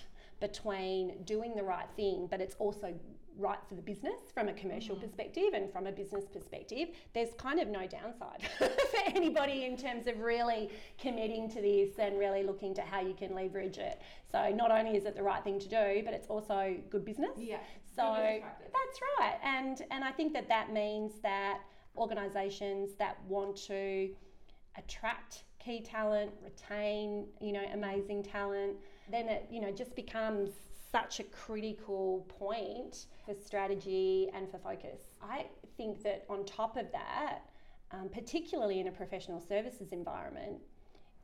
between 0.40 1.22
doing 1.24 1.54
the 1.54 1.62
right 1.62 1.86
thing, 1.96 2.26
but 2.28 2.40
it's 2.40 2.56
also 2.58 2.92
right 3.38 3.58
for 3.68 3.74
the 3.74 3.82
business 3.82 4.20
from 4.34 4.48
a 4.48 4.52
commercial 4.52 4.94
mm-hmm. 4.94 5.06
perspective 5.06 5.54
and 5.54 5.72
from 5.72 5.86
a 5.86 5.92
business 5.92 6.24
perspective, 6.32 6.88
there's 7.14 7.30
kind 7.38 7.60
of 7.60 7.68
no 7.68 7.86
downside 7.86 8.42
for 8.58 8.70
anybody 9.06 9.64
in 9.64 9.76
terms 9.76 10.06
of 10.06 10.18
really 10.20 10.70
committing 10.98 11.48
to 11.50 11.60
this 11.60 11.98
and 11.98 12.18
really 12.18 12.42
looking 12.42 12.74
to 12.74 12.82
how 12.82 13.00
you 13.00 13.14
can 13.14 13.34
leverage 13.34 13.78
it. 13.78 14.00
So 14.30 14.50
not 14.50 14.70
only 14.70 14.96
is 14.96 15.04
it 15.04 15.16
the 15.16 15.22
right 15.22 15.42
thing 15.42 15.58
to 15.60 15.68
do, 15.68 16.02
but 16.04 16.14
it's 16.14 16.28
also 16.28 16.76
good 16.90 17.04
business. 17.04 17.32
Yeah. 17.36 17.58
So 17.94 18.02
that's 18.04 19.00
right, 19.18 19.36
and 19.44 19.82
and 19.90 20.02
I 20.02 20.12
think 20.12 20.32
that 20.32 20.48
that 20.48 20.72
means 20.72 21.12
that 21.22 21.60
organisations 21.96 22.94
that 22.98 23.18
want 23.28 23.54
to 23.66 24.08
attract 24.78 25.44
key 25.62 25.82
talent, 25.82 26.30
retain 26.42 27.26
you 27.40 27.52
know 27.52 27.62
amazing 27.74 28.22
talent, 28.22 28.76
then 29.10 29.28
it 29.28 29.46
you 29.50 29.60
know 29.60 29.70
just 29.70 29.94
becomes 29.94 30.50
such 30.92 31.20
a 31.20 31.24
critical 31.24 32.26
point 32.28 33.06
for 33.24 33.34
strategy 33.34 34.28
and 34.34 34.48
for 34.50 34.58
focus. 34.58 35.00
I 35.22 35.46
think 35.76 36.02
that 36.02 36.24
on 36.28 36.44
top 36.44 36.76
of 36.76 36.92
that, 36.92 37.40
um, 37.90 38.10
particularly 38.10 38.78
in 38.78 38.88
a 38.88 38.92
professional 38.92 39.40
services 39.40 39.92
environment, 39.92 40.58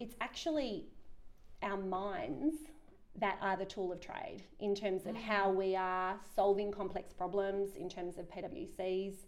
it's 0.00 0.16
actually 0.20 0.86
our 1.62 1.76
minds 1.76 2.56
that 3.20 3.38
are 3.42 3.56
the 3.56 3.64
tool 3.64 3.92
of 3.92 4.00
trade 4.00 4.42
in 4.60 4.74
terms 4.74 5.06
of 5.06 5.14
how 5.16 5.50
we 5.50 5.74
are 5.74 6.18
solving 6.34 6.70
complex 6.70 7.12
problems 7.12 7.76
in 7.76 7.88
terms 7.88 8.16
of 8.16 8.28
PwC's 8.30 9.26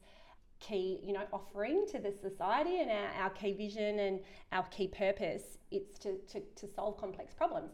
key 0.61 1.00
you 1.02 1.12
know 1.14 1.25
offering 1.32 1.87
to 1.90 1.99
the 1.99 2.12
society 2.12 2.80
and 2.80 2.90
our, 2.90 3.23
our 3.23 3.30
key 3.30 3.52
vision 3.52 3.99
and 3.99 4.20
our 4.52 4.62
key 4.64 4.87
purpose 4.87 5.59
it's 5.70 5.99
to, 5.99 6.18
to, 6.30 6.40
to 6.54 6.68
solve 6.68 6.99
complex 6.99 7.32
problems 7.32 7.70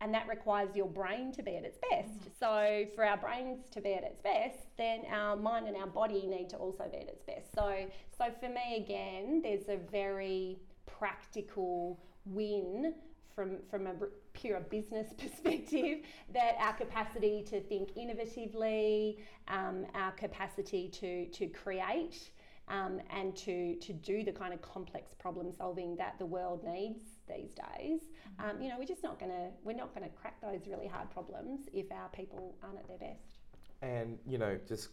and 0.00 0.14
that 0.14 0.26
requires 0.28 0.74
your 0.74 0.86
brain 0.86 1.32
to 1.32 1.42
be 1.42 1.56
at 1.56 1.64
its 1.64 1.78
best. 1.90 2.08
Mm-hmm. 2.08 2.28
So, 2.38 2.86
for 2.94 3.04
our 3.04 3.16
brains 3.16 3.68
to 3.72 3.80
be 3.80 3.94
at 3.94 4.02
its 4.02 4.20
best, 4.20 4.76
then 4.78 5.02
our 5.12 5.36
mind 5.36 5.68
and 5.68 5.76
our 5.76 5.86
body 5.86 6.26
need 6.26 6.48
to 6.50 6.56
also 6.56 6.84
be 6.90 6.98
at 6.98 7.08
its 7.08 7.22
best. 7.22 7.54
So, 7.54 7.86
so 8.16 8.26
for 8.40 8.48
me, 8.48 8.82
again, 8.84 9.42
there's 9.42 9.68
a 9.68 9.76
very 9.90 10.58
practical 10.86 12.00
win 12.24 12.94
from 13.34 13.58
from 13.70 13.86
a 13.86 13.94
pure 14.32 14.60
business 14.60 15.12
perspective 15.18 15.98
that 16.32 16.54
our 16.58 16.72
capacity 16.72 17.44
to 17.50 17.60
think 17.60 17.94
innovatively, 17.94 19.18
um, 19.48 19.86
our 19.94 20.12
capacity 20.12 20.88
to 20.88 21.26
to 21.26 21.46
create. 21.46 22.30
Um, 22.68 23.00
and 23.10 23.34
to, 23.38 23.74
to 23.74 23.92
do 23.92 24.22
the 24.22 24.30
kind 24.30 24.54
of 24.54 24.62
complex 24.62 25.12
problem 25.18 25.50
solving 25.50 25.96
that 25.96 26.20
the 26.20 26.26
world 26.26 26.62
needs 26.62 27.00
these 27.34 27.52
days. 27.54 28.00
Mm-hmm. 28.00 28.50
Um, 28.50 28.62
you 28.62 28.68
know, 28.68 28.76
we're 28.78 28.84
just 28.84 29.02
not 29.02 29.18
going 29.18 29.30
to 29.30 29.48
we're 29.64 29.76
not 29.76 29.94
going 29.94 30.08
to 30.08 30.14
crack 30.14 30.40
those 30.40 30.66
really 30.66 30.86
hard 30.86 31.10
problems 31.10 31.68
if 31.72 31.90
our 31.92 32.08
people 32.08 32.56
aren't 32.62 32.78
at 32.78 32.88
their 32.88 32.98
best. 32.98 33.38
And 33.82 34.18
you 34.26 34.38
know, 34.38 34.58
just 34.66 34.88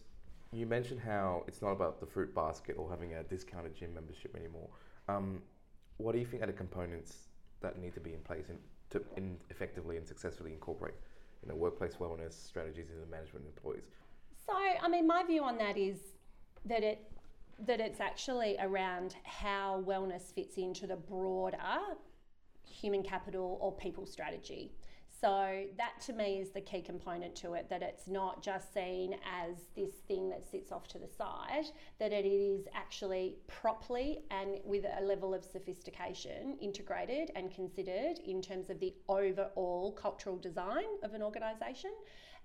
you 0.52 0.66
mentioned 0.66 1.00
how 1.00 1.44
it's 1.46 1.60
not 1.60 1.72
about 1.72 2.00
the 2.00 2.06
fruit 2.06 2.34
basket 2.34 2.76
or 2.78 2.88
having 2.88 3.14
a 3.14 3.22
discounted 3.22 3.74
gym 3.74 3.94
membership 3.94 4.34
anymore. 4.36 4.68
Um, 5.08 5.42
what 5.98 6.12
do 6.12 6.18
you 6.18 6.26
think 6.26 6.42
are 6.42 6.46
the 6.46 6.52
components 6.52 7.28
that 7.60 7.78
need 7.78 7.92
to 7.94 8.00
be 8.00 8.14
in 8.14 8.20
place 8.20 8.48
in, 8.48 8.58
to 8.90 9.02
in 9.16 9.36
effectively 9.50 9.96
and 9.96 10.06
successfully 10.06 10.52
incorporate, 10.52 10.94
you 11.42 11.48
know, 11.48 11.54
workplace 11.54 11.94
wellness 11.94 12.32
strategies 12.32 12.86
in 12.90 13.00
the 13.00 13.06
management 13.06 13.46
employees? 13.46 13.84
So, 14.46 14.54
I 14.54 14.88
mean, 14.88 15.06
my 15.06 15.24
view 15.24 15.44
on 15.44 15.58
that 15.58 15.76
is 15.76 15.98
that 16.64 16.82
it 16.82 17.10
that 17.66 17.80
it's 17.80 18.00
actually 18.00 18.56
around 18.60 19.16
how 19.24 19.82
wellness 19.84 20.32
fits 20.32 20.56
into 20.58 20.86
the 20.86 20.94
broader 20.94 21.58
human 22.70 23.02
capital 23.02 23.58
or 23.60 23.72
people 23.72 24.06
strategy. 24.06 24.72
So 25.20 25.64
that 25.76 26.00
to 26.06 26.12
me 26.12 26.38
is 26.38 26.50
the 26.50 26.60
key 26.60 26.80
component 26.80 27.34
to 27.36 27.54
it 27.54 27.68
that 27.70 27.82
it's 27.82 28.06
not 28.06 28.40
just 28.40 28.72
seen 28.72 29.16
as 29.26 29.56
this 29.74 29.90
thing 30.06 30.28
that 30.28 30.48
sits 30.48 30.70
off 30.70 30.86
to 30.88 30.98
the 30.98 31.08
side, 31.08 31.64
that 31.98 32.12
it 32.12 32.24
is 32.24 32.66
actually 32.72 33.34
properly 33.48 34.20
and 34.30 34.60
with 34.64 34.84
a 34.84 35.02
level 35.02 35.34
of 35.34 35.44
sophistication 35.44 36.56
integrated 36.60 37.32
and 37.34 37.52
considered 37.52 38.20
in 38.24 38.40
terms 38.40 38.70
of 38.70 38.78
the 38.78 38.94
overall 39.08 39.92
cultural 40.00 40.36
design 40.36 40.86
of 41.02 41.14
an 41.14 41.22
organisation. 41.22 41.90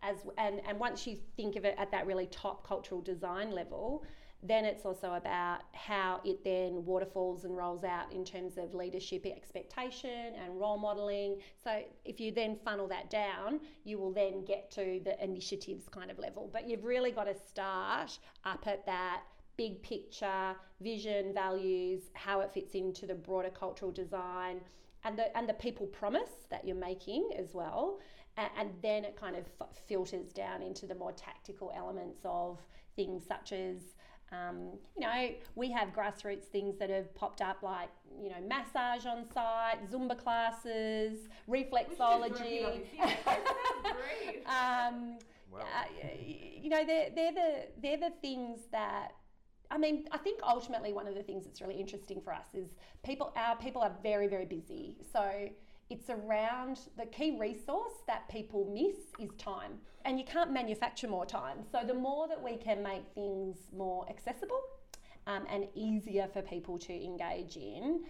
As 0.02 0.18
and, 0.40 0.60
and 0.68 0.80
once 0.80 1.06
you 1.06 1.18
think 1.38 1.56
of 1.56 1.66
it 1.66 1.76
at 1.78 1.92
that 1.92 2.08
really 2.08 2.26
top 2.26 2.68
cultural 2.68 3.02
design 3.02 3.52
level, 3.52 4.04
then 4.46 4.66
it's 4.66 4.86
also 4.86 5.14
about 5.14 5.62
how 5.74 6.20
it 6.26 6.44
then 6.44 6.84
waterfalls 6.86 7.46
and 7.46 7.56
rolls 7.56 7.86
out 7.86 8.12
in 8.12 8.26
terms 8.26 8.58
of 8.58 8.74
leadership 8.74 9.26
expectation 9.26 10.34
and 10.42 10.60
role 10.60 10.78
modeling. 10.78 11.40
So 11.64 11.82
if 12.04 12.20
you 12.20 12.32
then 12.32 12.58
funnel 12.66 12.88
that 12.90 13.10
down, 13.10 13.62
you 13.86 13.98
will 13.98 14.12
then 14.12 14.44
get 14.44 14.70
to 14.72 15.00
the 15.04 15.22
initiatives 15.24 15.88
kind 15.88 16.12
of 16.12 16.20
level. 16.20 16.50
But 16.52 16.68
you've 16.68 16.84
really 16.84 17.12
got 17.12 17.26
to 17.26 17.36
start 17.48 18.20
up 18.44 18.68
at 18.68 18.86
that 18.86 19.22
big 19.56 19.82
picture, 19.82 20.56
vision, 20.82 21.34
values, 21.34 22.02
how 22.14 22.42
it 22.42 22.52
fits 22.54 22.76
into 22.76 23.06
the 23.06 23.16
broader 23.16 23.50
cultural 23.50 23.92
design 23.92 24.60
and 25.06 25.18
the 25.18 25.36
and 25.38 25.48
the 25.48 25.54
people 25.54 25.86
promise 25.88 26.48
that 26.50 26.66
you're 26.66 26.76
making 26.76 27.30
as 27.38 27.54
well. 27.54 28.00
And, 28.36 28.50
and 28.58 28.70
then 28.82 29.06
it 29.06 29.16
kind 29.16 29.36
of 29.36 29.46
filters 29.88 30.34
down 30.34 30.62
into 30.62 30.86
the 30.86 30.96
more 30.96 31.12
tactical 31.12 31.72
elements 31.76 32.22
of 32.26 32.60
things 32.96 33.24
such 33.28 33.54
as 33.54 33.78
um, 34.34 34.80
you 34.98 35.06
know, 35.06 35.30
we 35.56 35.72
have 35.72 35.90
grassroots 35.90 36.46
things 36.46 36.78
that 36.80 36.90
have 36.90 37.14
popped 37.16 37.42
up 37.42 37.62
like, 37.62 37.90
you 38.22 38.30
know, 38.30 38.36
massage 38.48 39.06
on 39.06 39.26
site, 39.34 39.90
Zumba 39.92 40.18
classes, 40.18 41.28
reflexology. 41.50 42.64
um, 44.46 45.18
wow. 45.52 45.60
uh, 45.60 45.86
you 46.62 46.70
know, 46.70 46.86
they're, 46.86 47.10
they're, 47.16 47.34
the, 47.34 47.68
they're 47.82 47.98
the 47.98 48.14
things 48.22 48.62
that 48.72 49.12
I 49.72 49.78
mean, 49.78 50.06
I 50.12 50.20
think 50.20 50.40
ultimately 50.44 50.94
one 50.94 51.08
of 51.08 51.16
the 51.16 51.24
things 51.24 51.46
that's 51.46 51.60
really 51.60 51.80
interesting 51.80 52.22
for 52.22 52.32
us 52.32 52.46
is 52.54 52.76
people, 53.04 53.34
our 53.36 53.56
people 53.56 53.82
are 53.82 53.96
very, 54.04 54.28
very 54.28 54.46
busy. 54.46 54.98
So 55.12 55.50
it's 55.94 56.10
around 56.10 56.80
the 56.98 57.06
key 57.06 57.38
resource 57.40 57.94
that 58.08 58.28
people 58.28 58.68
miss 58.74 58.98
is 59.20 59.34
time. 59.38 59.74
And 60.06 60.18
you 60.18 60.26
can't 60.26 60.52
manufacture 60.52 61.08
more 61.08 61.26
time. 61.26 61.60
So 61.72 61.82
the 61.86 61.94
more 61.94 62.28
that 62.28 62.42
we 62.42 62.58
can 62.58 62.82
make 62.82 63.04
things 63.14 63.58
more 63.76 64.10
accessible 64.10 64.60
um, 65.28 65.46
and 65.50 65.68
easier 65.76 66.28
for 66.34 66.42
people 66.42 66.80
to 66.80 66.94
engage 66.94 67.58
in, 67.58 68.06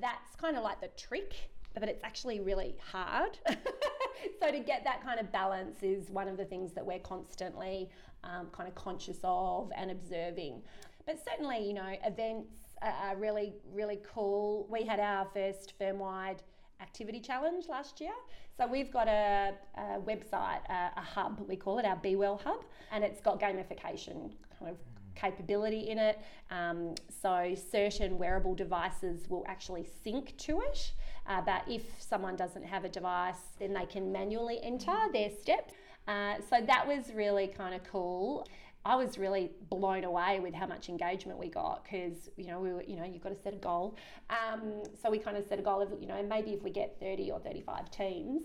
that's 0.00 0.34
kind 0.36 0.56
of 0.56 0.62
like 0.62 0.80
the 0.80 0.88
trick, 0.96 1.34
but 1.74 1.86
it's 1.88 2.02
actually 2.02 2.40
really 2.40 2.76
hard. 2.90 3.38
so 4.40 4.50
to 4.50 4.60
get 4.60 4.82
that 4.84 5.04
kind 5.04 5.20
of 5.20 5.30
balance 5.30 5.82
is 5.82 6.08
one 6.08 6.28
of 6.28 6.38
the 6.38 6.46
things 6.46 6.72
that 6.72 6.84
we're 6.84 6.98
constantly 7.00 7.90
um, 8.24 8.46
kind 8.52 8.68
of 8.68 8.74
conscious 8.74 9.18
of 9.22 9.70
and 9.76 9.90
observing. 9.90 10.62
But 11.04 11.18
certainly, 11.28 11.66
you 11.66 11.74
know, 11.74 11.94
events 12.06 12.54
are 12.80 13.16
really, 13.16 13.52
really 13.72 14.00
cool. 14.02 14.66
We 14.70 14.84
had 14.84 14.98
our 14.98 15.28
first 15.34 15.74
firm 15.78 15.98
wide 15.98 16.42
activity 16.82 17.20
challenge 17.20 17.66
last 17.68 18.00
year. 18.00 18.12
So 18.56 18.66
we've 18.66 18.92
got 18.92 19.08
a, 19.08 19.54
a 19.76 20.00
website, 20.00 20.60
a, 20.68 20.90
a, 20.96 21.00
hub, 21.00 21.40
we 21.48 21.56
call 21.56 21.78
it 21.78 21.86
our 21.86 21.96
Be 21.96 22.16
Well 22.16 22.40
Hub, 22.44 22.64
and 22.90 23.02
it's 23.02 23.20
got 23.20 23.40
gamification 23.40 24.32
kind 24.58 24.70
of 24.70 24.76
capability 25.14 25.88
in 25.88 25.98
it. 25.98 26.18
Um, 26.50 26.94
so 27.22 27.54
certain 27.70 28.18
wearable 28.18 28.54
devices 28.54 29.28
will 29.28 29.44
actually 29.46 29.86
sync 30.04 30.36
to 30.38 30.60
it. 30.60 30.92
Uh, 31.26 31.40
but 31.40 31.62
if 31.68 31.82
someone 32.00 32.36
doesn't 32.36 32.64
have 32.64 32.84
a 32.84 32.88
device, 32.88 33.42
then 33.58 33.72
they 33.72 33.86
can 33.86 34.10
manually 34.12 34.60
enter 34.62 34.96
their 35.12 35.30
steps. 35.30 35.74
Uh, 36.08 36.34
so 36.50 36.60
that 36.66 36.86
was 36.86 37.12
really 37.14 37.46
kind 37.46 37.74
of 37.74 37.84
cool. 37.84 38.46
I 38.84 38.96
was 38.96 39.16
really 39.16 39.50
blown 39.70 40.04
away 40.04 40.40
with 40.40 40.54
how 40.54 40.66
much 40.66 40.88
engagement 40.88 41.38
we 41.38 41.48
got 41.48 41.84
because 41.84 42.28
you 42.36 42.48
know 42.48 42.58
we 42.60 42.72
were 42.72 42.82
you 42.82 42.96
know 42.96 43.04
you've 43.04 43.22
got 43.22 43.30
to 43.30 43.40
set 43.42 43.54
a 43.54 43.58
goal. 43.58 43.96
Um, 44.30 44.82
so 45.00 45.10
we 45.10 45.18
kind 45.18 45.36
of 45.36 45.44
set 45.48 45.58
a 45.58 45.62
goal 45.62 45.80
of 45.80 45.90
you 46.00 46.06
know 46.08 46.22
maybe 46.22 46.50
if 46.52 46.62
we 46.62 46.70
get 46.70 46.96
thirty 47.00 47.30
or 47.30 47.38
thirty 47.40 47.60
five 47.60 47.90
teams 47.90 48.42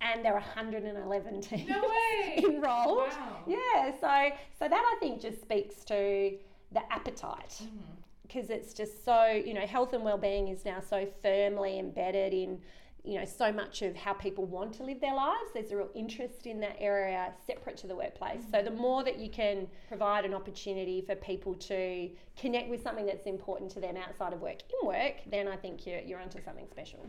and 0.00 0.24
there 0.24 0.32
are 0.34 0.40
111 0.40 1.40
teams 1.40 1.68
No 1.68 1.82
enrolled. 2.36 3.08
Wow. 3.08 3.36
Yeah, 3.46 3.92
so 4.00 4.36
so 4.58 4.68
that 4.68 4.72
I 4.96 4.96
think 5.00 5.20
just 5.20 5.40
speaks 5.40 5.84
to 5.84 6.36
the 6.72 6.92
appetite 6.92 7.60
Mm-hmm. 7.62 7.76
because 8.22 8.50
it's 8.50 8.74
just 8.74 9.04
so 9.04 9.26
you 9.26 9.54
know 9.54 9.66
health 9.66 9.92
and 9.92 10.04
well-being 10.04 10.48
is 10.48 10.64
now 10.64 10.80
so 10.80 11.06
firmly 11.22 11.78
embedded 11.78 12.32
in 12.34 12.60
you 13.04 13.18
know 13.18 13.24
so 13.24 13.52
much 13.52 13.82
of 13.82 13.94
how 13.94 14.12
people 14.12 14.44
want 14.46 14.72
to 14.72 14.82
live 14.82 15.00
their 15.00 15.14
lives 15.14 15.50
there's 15.52 15.70
a 15.70 15.76
real 15.76 15.90
interest 15.94 16.46
in 16.46 16.58
that 16.60 16.76
area 16.78 17.32
separate 17.46 17.76
to 17.76 17.86
the 17.86 17.94
workplace 17.94 18.42
so 18.50 18.62
the 18.62 18.70
more 18.70 19.04
that 19.04 19.18
you 19.18 19.28
can 19.28 19.66
provide 19.88 20.24
an 20.24 20.32
opportunity 20.34 21.02
for 21.02 21.14
people 21.16 21.54
to 21.54 22.10
connect 22.36 22.68
with 22.70 22.82
something 22.82 23.06
that's 23.06 23.26
important 23.26 23.70
to 23.70 23.80
them 23.80 23.96
outside 23.96 24.32
of 24.32 24.40
work 24.40 24.60
in 24.82 24.88
work 24.88 25.14
then 25.30 25.46
i 25.46 25.56
think 25.56 25.86
you're, 25.86 26.00
you're 26.00 26.20
onto 26.20 26.42
something 26.42 26.66
special 26.70 27.06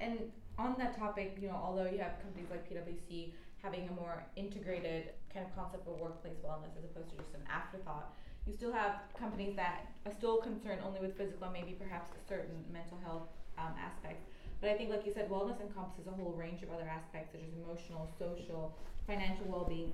And 0.00 0.18
on 0.58 0.74
that 0.78 0.96
topic, 0.96 1.38
you 1.40 1.48
know, 1.48 1.60
although 1.62 1.88
you 1.88 1.98
have 1.98 2.20
companies 2.20 2.48
like 2.50 2.68
PwC 2.68 3.32
having 3.62 3.88
a 3.88 3.92
more 3.92 4.24
integrated 4.36 5.12
kind 5.32 5.46
of 5.46 5.54
concept 5.54 5.86
of 5.86 5.98
workplace 6.00 6.36
wellness 6.44 6.72
as 6.76 6.84
opposed 6.84 7.10
to 7.10 7.16
just 7.16 7.34
an 7.34 7.44
afterthought, 7.48 8.12
you 8.46 8.52
still 8.52 8.72
have 8.72 9.00
companies 9.18 9.54
that 9.56 9.92
are 10.06 10.12
still 10.12 10.38
concerned 10.38 10.80
only 10.84 11.00
with 11.00 11.16
physical 11.16 11.48
maybe 11.52 11.72
perhaps 11.72 12.10
a 12.12 12.28
certain 12.28 12.64
mental 12.72 12.98
health 13.04 13.28
um, 13.58 13.72
aspects. 13.78 14.24
But 14.60 14.70
I 14.70 14.74
think, 14.74 14.90
like 14.90 15.06
you 15.06 15.12
said, 15.12 15.30
wellness 15.30 15.60
encompasses 15.60 16.06
a 16.06 16.10
whole 16.10 16.32
range 16.32 16.62
of 16.62 16.70
other 16.70 16.88
aspects 16.88 17.32
such 17.32 17.40
as 17.40 17.54
emotional, 17.64 18.10
social, 18.18 18.76
financial 19.06 19.46
well-being. 19.46 19.92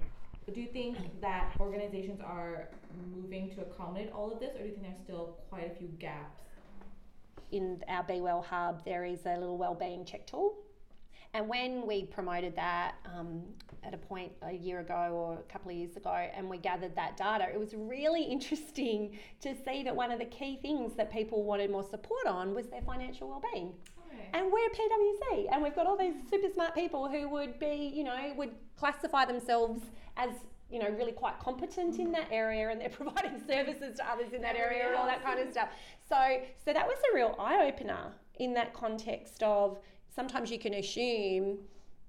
Do 0.53 0.61
you 0.61 0.69
think 0.69 0.97
that 1.21 1.53
organizations 1.59 2.21
are 2.21 2.69
moving 3.15 3.51
to 3.55 3.63
accommodate 3.63 4.13
all 4.13 4.33
of 4.33 4.39
this, 4.41 4.55
or 4.55 4.61
do 4.61 4.65
you 4.65 4.71
think 4.73 4.83
there's 4.83 5.03
still 5.03 5.37
quite 5.51 5.71
a 5.71 5.75
few 5.79 5.89
gaps? 5.99 6.47
in 7.53 7.83
our 7.89 8.03
Be 8.03 8.21
Well 8.21 8.43
Hub, 8.43 8.85
there 8.85 9.05
is 9.05 9.21
a 9.27 9.35
little 9.35 9.59
well-being 9.59 10.05
check 10.05 10.27
tool. 10.27 10.55
And 11.35 11.49
when 11.49 11.87
we 11.87 12.05
promoted 12.05 12.57
that 12.57 12.95
um, 13.15 13.43
at 13.85 13.93
a 13.93 13.99
point 13.99 14.33
a 14.43 14.53
year 14.53 14.81
ago 14.81 14.95
or 14.95 15.35
a 15.35 15.53
couple 15.53 15.71
of 15.71 15.77
years 15.77 15.97
ago, 15.97 16.11
and 16.11 16.49
we 16.49 16.57
gathered 16.57 16.97
that 16.97 17.17
data, 17.17 17.47
it 17.53 17.59
was 17.59 17.75
really 17.75 18.23
interesting 18.37 19.19
to 19.43 19.55
see 19.65 19.83
that 19.83 19.95
one 19.95 20.11
of 20.11 20.19
the 20.19 20.25
key 20.27 20.59
things 20.63 20.95
that 20.97 21.13
people 21.13 21.45
wanted 21.45 21.71
more 21.71 21.85
support 21.85 22.27
on 22.27 22.55
was 22.55 22.67
their 22.69 22.83
financial 22.83 23.29
well-being. 23.29 23.73
Okay. 24.17 24.29
And 24.33 24.53
we're 24.53 24.69
PwC, 24.71 25.49
and 25.53 25.63
we've 25.63 25.75
got 25.75 25.87
all 25.87 25.97
these 25.97 26.15
super 26.31 26.49
smart 26.53 26.75
people 26.75 27.09
who 27.09 27.29
would 27.29 27.59
be, 27.59 27.93
you 27.95 28.05
know, 28.05 28.17
would 28.37 28.51
classify 28.77 29.25
themselves 29.25 29.83
as, 30.17 30.31
you 30.71 30.79
know, 30.79 30.89
really 30.91 31.13
quite 31.13 31.39
competent 31.39 31.99
in 31.99 32.13
that 32.13 32.29
area, 32.31 32.71
and 32.71 32.81
they're 32.81 32.89
providing 33.05 33.41
services 33.47 33.97
to 33.99 34.11
others 34.11 34.33
in 34.33 34.41
that 34.43 34.57
area 34.57 34.87
and 34.87 34.97
all 34.97 35.07
that 35.07 35.23
kind 35.23 35.41
of 35.41 35.51
stuff. 35.53 35.69
So, 36.09 36.17
so 36.65 36.73
that 36.73 36.87
was 36.87 36.99
a 37.13 37.15
real 37.15 37.37
eye 37.39 37.69
opener 37.69 38.13
in 38.39 38.55
that 38.55 38.73
context 38.75 39.43
of 39.43 39.79
sometimes 40.15 40.51
you 40.51 40.59
can 40.59 40.75
assume 40.75 41.59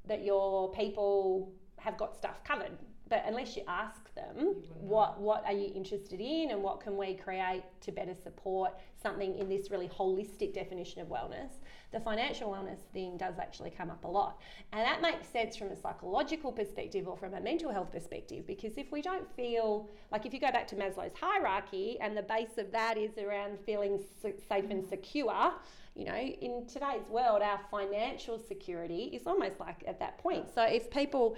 that 0.07 0.23
your 0.23 0.71
people 0.71 1.51
have 1.77 1.97
got 1.97 2.15
stuff 2.15 2.43
covered, 2.43 2.71
but 3.09 3.23
unless 3.25 3.55
you 3.55 3.63
ask 3.67 4.06
them, 4.17 4.55
what 4.79 5.21
what 5.21 5.45
are 5.45 5.53
you 5.53 5.71
interested 5.73 6.19
in, 6.19 6.51
and 6.51 6.61
what 6.61 6.81
can 6.81 6.97
we 6.97 7.13
create 7.13 7.63
to 7.81 7.91
better 7.91 8.13
support 8.13 8.73
something 9.01 9.37
in 9.37 9.47
this 9.47 9.71
really 9.71 9.87
holistic 9.87 10.53
definition 10.53 11.01
of 11.01 11.07
wellness, 11.07 11.51
the 11.93 11.99
financial 11.99 12.49
wellness 12.49 12.79
thing 12.93 13.15
does 13.15 13.35
actually 13.39 13.69
come 13.69 13.89
up 13.89 14.03
a 14.03 14.07
lot, 14.07 14.41
and 14.73 14.81
that 14.81 15.01
makes 15.01 15.27
sense 15.27 15.55
from 15.55 15.67
a 15.69 15.75
psychological 15.75 16.51
perspective 16.51 17.07
or 17.07 17.15
from 17.15 17.33
a 17.33 17.39
mental 17.39 17.71
health 17.71 17.91
perspective 17.91 18.45
because 18.45 18.77
if 18.77 18.91
we 18.91 19.01
don't 19.01 19.31
feel 19.35 19.89
like 20.11 20.25
if 20.25 20.33
you 20.33 20.39
go 20.39 20.51
back 20.51 20.67
to 20.67 20.75
Maslow's 20.75 21.15
hierarchy 21.19 21.97
and 22.01 22.17
the 22.17 22.23
base 22.23 22.57
of 22.57 22.71
that 22.71 22.97
is 22.97 23.17
around 23.17 23.57
feeling 23.65 23.99
safe 24.21 24.65
and 24.69 24.85
secure 24.87 25.53
you 25.97 26.05
know, 26.05 26.15
in 26.15 26.67
today's 26.67 27.09
world, 27.09 27.41
our 27.41 27.59
financial 27.71 28.37
security 28.37 29.09
is 29.13 29.25
almost 29.25 29.59
like 29.59 29.83
at 29.87 29.99
that 29.99 30.19
point. 30.19 30.45
So 30.53 30.61
if 30.61 30.91
people 30.91 31.35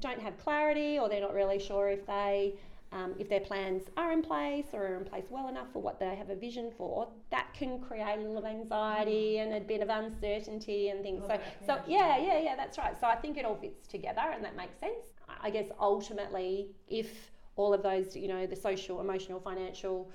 don't 0.00 0.20
have 0.20 0.38
clarity 0.38 0.98
or 0.98 1.08
they're 1.08 1.20
not 1.20 1.34
really 1.34 1.58
sure 1.58 1.90
if 1.90 2.06
they 2.06 2.54
um, 2.92 3.14
if 3.18 3.28
their 3.28 3.40
plans 3.40 3.84
are 3.96 4.12
in 4.12 4.20
place 4.20 4.66
or 4.72 4.86
are 4.86 4.96
in 4.96 5.04
place 5.04 5.24
well 5.30 5.48
enough 5.48 5.72
for 5.72 5.80
what 5.80 5.98
they 5.98 6.14
have 6.14 6.28
a 6.28 6.34
vision 6.34 6.70
for, 6.76 7.08
that 7.30 7.46
can 7.54 7.80
create 7.80 8.18
a 8.18 8.20
little 8.20 8.36
of 8.36 8.44
anxiety 8.44 9.38
and 9.38 9.54
a 9.54 9.60
bit 9.60 9.80
of 9.80 9.88
uncertainty 9.88 10.90
and 10.90 11.02
things. 11.02 11.22
So, 11.22 11.28
that 11.28 11.42
so 11.60 11.66
connection. 11.76 11.90
yeah, 11.90 12.18
yeah, 12.18 12.38
yeah, 12.40 12.56
that's 12.56 12.76
right. 12.76 12.98
So 13.00 13.06
I 13.06 13.16
think 13.16 13.38
it 13.38 13.46
all 13.46 13.56
fits 13.56 13.86
together 13.86 14.20
and 14.34 14.44
that 14.44 14.56
makes 14.56 14.78
sense. 14.78 15.06
I 15.40 15.48
guess 15.48 15.68
ultimately, 15.80 16.68
if 16.86 17.30
all 17.56 17.72
of 17.72 17.82
those, 17.82 18.14
you 18.14 18.28
know, 18.28 18.46
the 18.46 18.56
social, 18.56 19.00
emotional, 19.00 19.40
financial, 19.40 20.10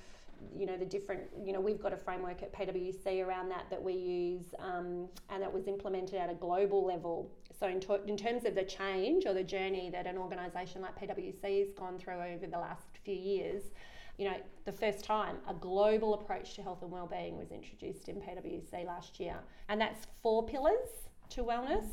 you 0.56 0.68
know 0.68 0.78
the 0.78 0.86
different 0.86 1.22
you 1.44 1.52
know 1.52 1.60
we've 1.60 1.82
got 1.82 1.94
a 1.94 1.98
framework 1.98 2.44
at 2.44 2.54
PwC 2.54 3.26
around 3.26 3.50
that 3.50 3.66
that 3.72 3.82
we 3.82 3.94
use 3.94 4.54
um, 4.60 5.08
and 5.32 5.42
that 5.42 5.52
was 5.52 5.68
implemented 5.68 6.14
at 6.16 6.30
a 6.30 6.36
global 6.36 6.86
level 6.86 7.32
so 7.60 7.68
in, 7.68 7.80
to- 7.80 8.04
in 8.06 8.18
terms 8.18 8.46
of 8.46 8.56
the 8.56 8.64
change 8.64 9.26
or 9.26 9.34
the 9.34 9.44
journey 9.44 9.90
that 9.90 10.06
an 10.08 10.18
organisation 10.18 10.82
like 10.82 11.00
PwC 11.00 11.60
has 11.60 11.72
gone 11.74 11.98
through 11.98 12.22
over 12.22 12.48
the 12.48 12.58
last 12.58 12.88
few 13.04 13.16
years 13.16 13.64
you 14.18 14.26
know 14.26 14.36
the 14.66 14.72
first 14.72 15.04
time 15.04 15.38
a 15.48 15.54
global 15.54 16.16
approach 16.16 16.56
to 16.56 16.64
health 16.64 16.82
and 16.82 16.92
well-being 16.92 17.38
was 17.38 17.52
introduced 17.52 18.10
in 18.10 18.16
PwC 18.16 18.86
last 18.86 19.20
year. 19.20 19.36
And 19.70 19.80
that's 19.80 20.08
four 20.22 20.46
pillars 20.46 20.90
to 21.30 21.44
wellness 21.44 21.86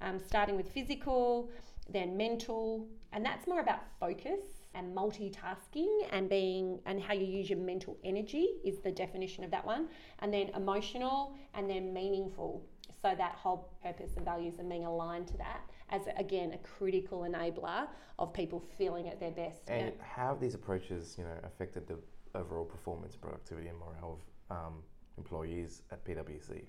um, 0.00 0.18
starting 0.18 0.56
with 0.56 0.70
physical 0.70 1.50
then 1.90 2.16
mental 2.16 2.86
and 3.12 3.24
that's 3.24 3.46
more 3.46 3.60
about 3.60 3.80
focus 3.98 4.40
and 4.74 4.96
multitasking 4.96 6.06
and 6.12 6.28
being 6.28 6.80
and 6.86 7.00
how 7.02 7.12
you 7.12 7.26
use 7.26 7.50
your 7.50 7.58
mental 7.58 7.96
energy 8.04 8.54
is 8.64 8.78
the 8.78 8.90
definition 8.90 9.44
of 9.44 9.50
that 9.50 9.64
one. 9.64 9.88
And 10.20 10.32
then 10.32 10.50
emotional 10.56 11.34
and 11.54 11.68
then 11.68 11.92
meaningful 11.92 12.64
so 13.02 13.14
that 13.16 13.34
whole 13.34 13.68
purpose 13.82 14.12
and 14.16 14.24
values 14.24 14.54
and 14.58 14.68
being 14.68 14.84
aligned 14.84 15.26
to 15.26 15.36
that 15.36 15.60
as 15.90 16.02
again 16.16 16.52
a 16.52 16.58
critical 16.58 17.20
enabler 17.22 17.86
of 18.18 18.32
people 18.32 18.62
feeling 18.78 19.08
at 19.08 19.18
their 19.18 19.32
best 19.32 19.68
And 19.68 19.92
how 20.00 20.28
have 20.28 20.40
these 20.40 20.54
approaches, 20.54 21.16
you 21.18 21.24
know, 21.24 21.36
affected 21.44 21.86
the 21.86 21.98
overall 22.34 22.64
performance, 22.64 23.16
productivity, 23.16 23.68
and 23.68 23.78
morale 23.78 24.20
of 24.50 24.56
um, 24.56 24.74
employees 25.18 25.82
at 25.90 26.04
PwC? 26.04 26.62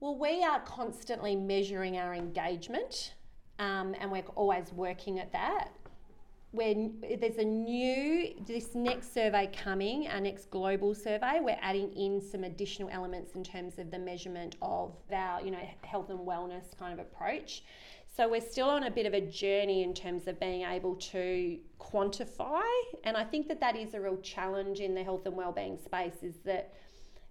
Well, 0.00 0.18
we 0.18 0.42
are 0.42 0.60
constantly 0.60 1.36
measuring 1.36 1.98
our 1.98 2.14
engagement, 2.14 3.14
um, 3.58 3.94
and 4.00 4.10
we're 4.10 4.24
always 4.34 4.72
working 4.72 5.20
at 5.20 5.32
that. 5.32 5.68
When 6.52 7.04
there's 7.20 7.36
a 7.36 7.44
new, 7.44 8.34
this 8.44 8.74
next 8.74 9.14
survey 9.14 9.48
coming, 9.56 10.08
our 10.08 10.20
next 10.20 10.50
global 10.50 10.94
survey, 10.96 11.38
we're 11.40 11.58
adding 11.60 11.92
in 11.92 12.20
some 12.20 12.42
additional 12.42 12.88
elements 12.90 13.36
in 13.36 13.44
terms 13.44 13.78
of 13.78 13.92
the 13.92 13.98
measurement 14.00 14.56
of 14.60 14.96
our, 15.12 15.40
you 15.42 15.52
know, 15.52 15.62
health 15.82 16.10
and 16.10 16.18
wellness 16.18 16.76
kind 16.76 16.92
of 16.92 16.98
approach. 16.98 17.62
So 18.16 18.28
we're 18.28 18.40
still 18.40 18.68
on 18.68 18.82
a 18.82 18.90
bit 18.90 19.06
of 19.06 19.14
a 19.14 19.20
journey 19.20 19.84
in 19.84 19.94
terms 19.94 20.26
of 20.26 20.40
being 20.40 20.62
able 20.62 20.96
to 20.96 21.58
quantify, 21.78 22.62
and 23.04 23.16
I 23.16 23.22
think 23.22 23.46
that 23.46 23.60
that 23.60 23.76
is 23.76 23.94
a 23.94 24.00
real 24.00 24.16
challenge 24.16 24.80
in 24.80 24.94
the 24.94 25.04
health 25.04 25.26
and 25.26 25.36
wellbeing 25.36 25.78
space. 25.78 26.22
Is 26.22 26.38
that 26.44 26.74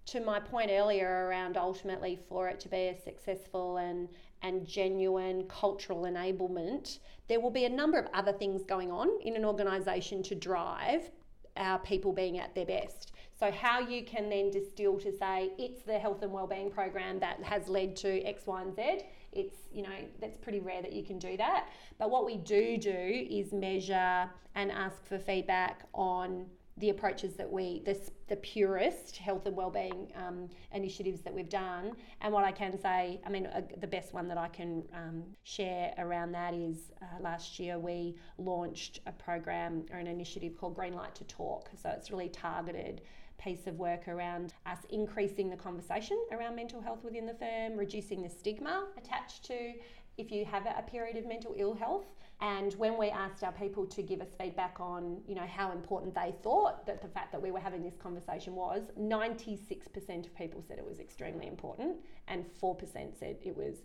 to 0.06 0.22
my 0.22 0.40
point 0.40 0.72
earlier 0.72 1.28
around 1.28 1.58
ultimately 1.58 2.18
for 2.30 2.48
it 2.48 2.60
to 2.62 2.70
be 2.70 2.88
a 2.88 2.98
successful 3.04 3.78
and 3.78 4.08
and 4.42 4.66
genuine 4.66 5.44
cultural 5.48 6.04
enablement, 6.04 7.00
there 7.28 7.40
will 7.40 7.52
be 7.52 7.66
a 7.66 7.70
number 7.70 7.98
of 8.00 8.08
other 8.14 8.32
things 8.32 8.64
going 8.64 8.92
on 8.92 9.10
in 9.24 9.36
an 9.36 9.46
organisation 9.46 10.24
to 10.24 10.36
drive 10.36 11.10
our 11.58 11.80
people 11.80 12.14
being 12.14 12.40
at 12.40 12.56
their 12.56 12.66
best. 12.66 13.12
So 13.40 13.52
how 13.52 13.80
you 13.80 14.04
can 14.04 14.30
then 14.30 14.52
distill 14.52 14.98
to 15.00 15.12
say 15.18 15.52
it's 15.58 15.82
the 15.84 15.98
health 15.98 16.22
and 16.24 16.32
wellbeing 16.32 16.72
program 16.72 17.20
that 17.20 17.42
has 17.44 17.70
led 17.70 17.96
to 17.98 18.22
X, 18.24 18.46
Y, 18.46 18.62
and 18.62 18.76
Z. 18.76 19.04
It's 19.32 19.56
you 19.72 19.84
know 19.84 19.96
that's 20.20 20.38
pretty 20.38 20.60
rare 20.60 20.82
that 20.82 20.92
you 20.92 21.04
can 21.04 21.20
do 21.20 21.38
that. 21.38 21.70
But 21.98 22.10
what 22.10 22.26
we 22.26 22.38
do 22.38 22.78
do 22.78 23.28
is 23.30 23.54
measure 23.54 24.30
and 24.56 24.72
ask 24.72 25.06
for 25.06 25.20
feedback 25.20 25.86
on 25.94 26.48
the 26.80 26.90
approaches 26.90 27.36
that 27.36 27.50
we, 27.50 27.82
the, 27.86 28.00
the 28.28 28.38
purest 28.38 29.18
health 29.18 29.46
and 29.46 29.56
wellbeing 29.56 30.12
um, 30.16 30.50
initiatives 30.74 31.22
that 31.22 31.34
we've 31.34 31.50
done. 31.50 31.92
And 32.22 32.34
what 32.34 32.44
I 32.44 32.52
can 32.52 32.80
say, 32.80 33.20
I 33.26 33.30
mean, 33.30 33.48
uh, 33.48 33.62
the 33.80 33.88
best 33.88 34.14
one 34.14 34.28
that 34.30 34.38
I 34.38 34.48
can 34.48 34.84
um, 34.94 35.24
share 35.44 35.94
around 35.98 36.32
that 36.34 36.54
is 36.54 36.92
uh, 37.02 37.22
last 37.22 37.60
year 37.60 37.78
we 37.78 38.16
launched 38.38 39.02
a 39.06 39.12
program 39.12 39.86
or 39.92 40.00
an 40.00 40.08
initiative 40.08 40.58
called 40.58 40.76
Green 40.76 40.94
Light 40.94 41.16
to 41.16 41.24
Talk. 41.26 41.70
So 41.82 41.90
it's 41.90 42.12
really 42.12 42.30
targeted 42.30 43.02
piece 43.38 43.68
of 43.68 43.80
work 43.80 44.08
around 44.08 44.54
us 44.66 44.80
increasing 44.90 45.50
the 45.50 45.56
conversation 45.56 46.18
around 46.32 46.56
mental 46.56 46.82
health 46.82 47.04
within 47.04 47.26
the 47.26 47.34
firm, 47.34 47.78
reducing 47.78 48.22
the 48.22 48.30
stigma 48.30 48.86
attached 48.98 49.46
to 49.46 49.74
if 50.20 50.32
you 50.32 50.46
have 50.46 50.66
a 50.66 50.84
period 50.84 51.18
of 51.18 51.26
mental 51.26 51.56
ill 51.58 51.74
health. 51.74 52.06
And 52.42 52.74
when 52.76 52.98
we 52.98 53.10
asked 53.10 53.44
our 53.44 53.52
people 53.52 53.86
to 53.88 54.02
give 54.02 54.22
us 54.22 54.30
feedback 54.40 54.78
on, 54.80 55.22
you 55.28 55.36
know, 55.36 55.46
how 55.46 55.72
important 55.72 56.16
they 56.16 56.34
thought 56.42 56.86
that 56.86 57.02
the 57.02 57.08
fact 57.08 57.32
that 57.34 57.42
we 57.42 57.52
were 57.52 57.60
having 57.60 57.84
this 57.84 57.98
conversation 57.98 58.56
was, 58.56 58.84
96% 58.98 60.26
of 60.26 60.36
people 60.36 60.64
said 60.66 60.78
it 60.78 60.86
was 60.86 61.00
extremely 61.00 61.48
important, 61.48 61.98
and 62.30 62.46
4% 62.62 63.20
said 63.20 63.38
it 63.44 63.58
was 63.58 63.76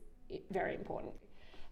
very 0.52 0.74
important. 0.74 1.14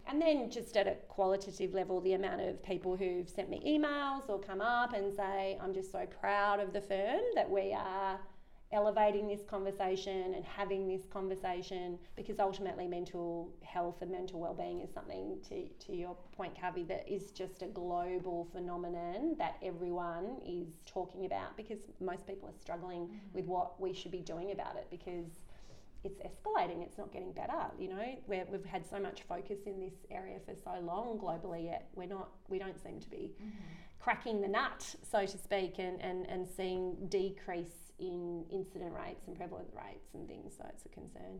And 0.07 0.21
then 0.21 0.49
just 0.49 0.75
at 0.75 0.87
a 0.87 0.95
qualitative 1.07 1.73
level, 1.73 2.01
the 2.01 2.13
amount 2.13 2.41
of 2.41 2.61
people 2.63 2.97
who've 2.97 3.29
sent 3.29 3.49
me 3.49 3.61
emails 3.65 4.27
or 4.27 4.39
come 4.39 4.59
up 4.59 4.93
and 4.93 5.13
say, 5.13 5.57
I'm 5.61 5.73
just 5.73 5.91
so 5.91 6.05
proud 6.19 6.59
of 6.59 6.73
the 6.73 6.81
firm 6.81 7.21
that 7.35 7.49
we 7.49 7.71
are 7.73 8.19
elevating 8.73 9.27
this 9.27 9.41
conversation 9.47 10.33
and 10.33 10.43
having 10.43 10.87
this 10.87 11.05
conversation 11.05 11.97
because 12.15 12.39
ultimately 12.39 12.87
mental 12.87 13.53
health 13.61 14.01
and 14.01 14.11
mental 14.11 14.39
well-being 14.39 14.81
is 14.81 14.89
something 14.93 15.37
to, 15.47 15.67
to 15.85 15.95
your 15.95 16.17
point 16.35 16.53
Kavi 16.59 16.87
that 16.87 17.07
is 17.07 17.31
just 17.31 17.61
a 17.61 17.67
global 17.67 18.47
phenomenon 18.51 19.35
that 19.37 19.57
everyone 19.63 20.37
is 20.45 20.67
talking 20.85 21.25
about 21.25 21.55
because 21.55 21.79
most 22.01 22.25
people 22.25 22.49
are 22.49 22.59
struggling 22.59 23.03
mm-hmm. 23.03 23.33
with 23.33 23.45
what 23.45 23.79
we 23.79 23.93
should 23.93 24.11
be 24.11 24.21
doing 24.21 24.51
about 24.51 24.75
it 24.75 24.87
because 24.89 25.41
it's 26.03 26.19
escalating 26.19 26.83
it's 26.83 26.97
not 26.97 27.13
getting 27.13 27.31
better 27.31 27.53
you 27.79 27.87
know 27.87 28.03
we 28.27 28.41
we've 28.51 28.65
had 28.65 28.85
so 28.85 28.99
much 28.99 29.21
focus 29.23 29.59
in 29.65 29.79
this 29.79 29.93
area 30.11 30.37
for 30.45 30.53
so 30.53 30.77
long 30.83 31.17
globally 31.17 31.65
yet 31.65 31.87
we're 31.95 32.07
not 32.07 32.29
we 32.49 32.59
don't 32.59 32.81
seem 32.81 32.99
to 32.99 33.09
be 33.09 33.31
mm-hmm. 33.41 33.49
Cracking 34.03 34.41
the 34.41 34.47
nut 34.47 34.95
so 35.09 35.25
to 35.25 35.37
speak 35.37 35.75
and, 35.79 36.01
and, 36.01 36.25
and 36.27 36.45
seeing 36.45 36.95
decrease 37.07 37.83
in 37.99 38.43
incident 38.51 38.93
rates 38.93 39.27
and 39.27 39.35
prevalent 39.35 39.69
rates 39.73 40.09
and 40.13 40.27
things, 40.27 40.53
so 40.57 40.65
it's 40.69 40.85
a 40.85 40.89
concern. 40.89 41.39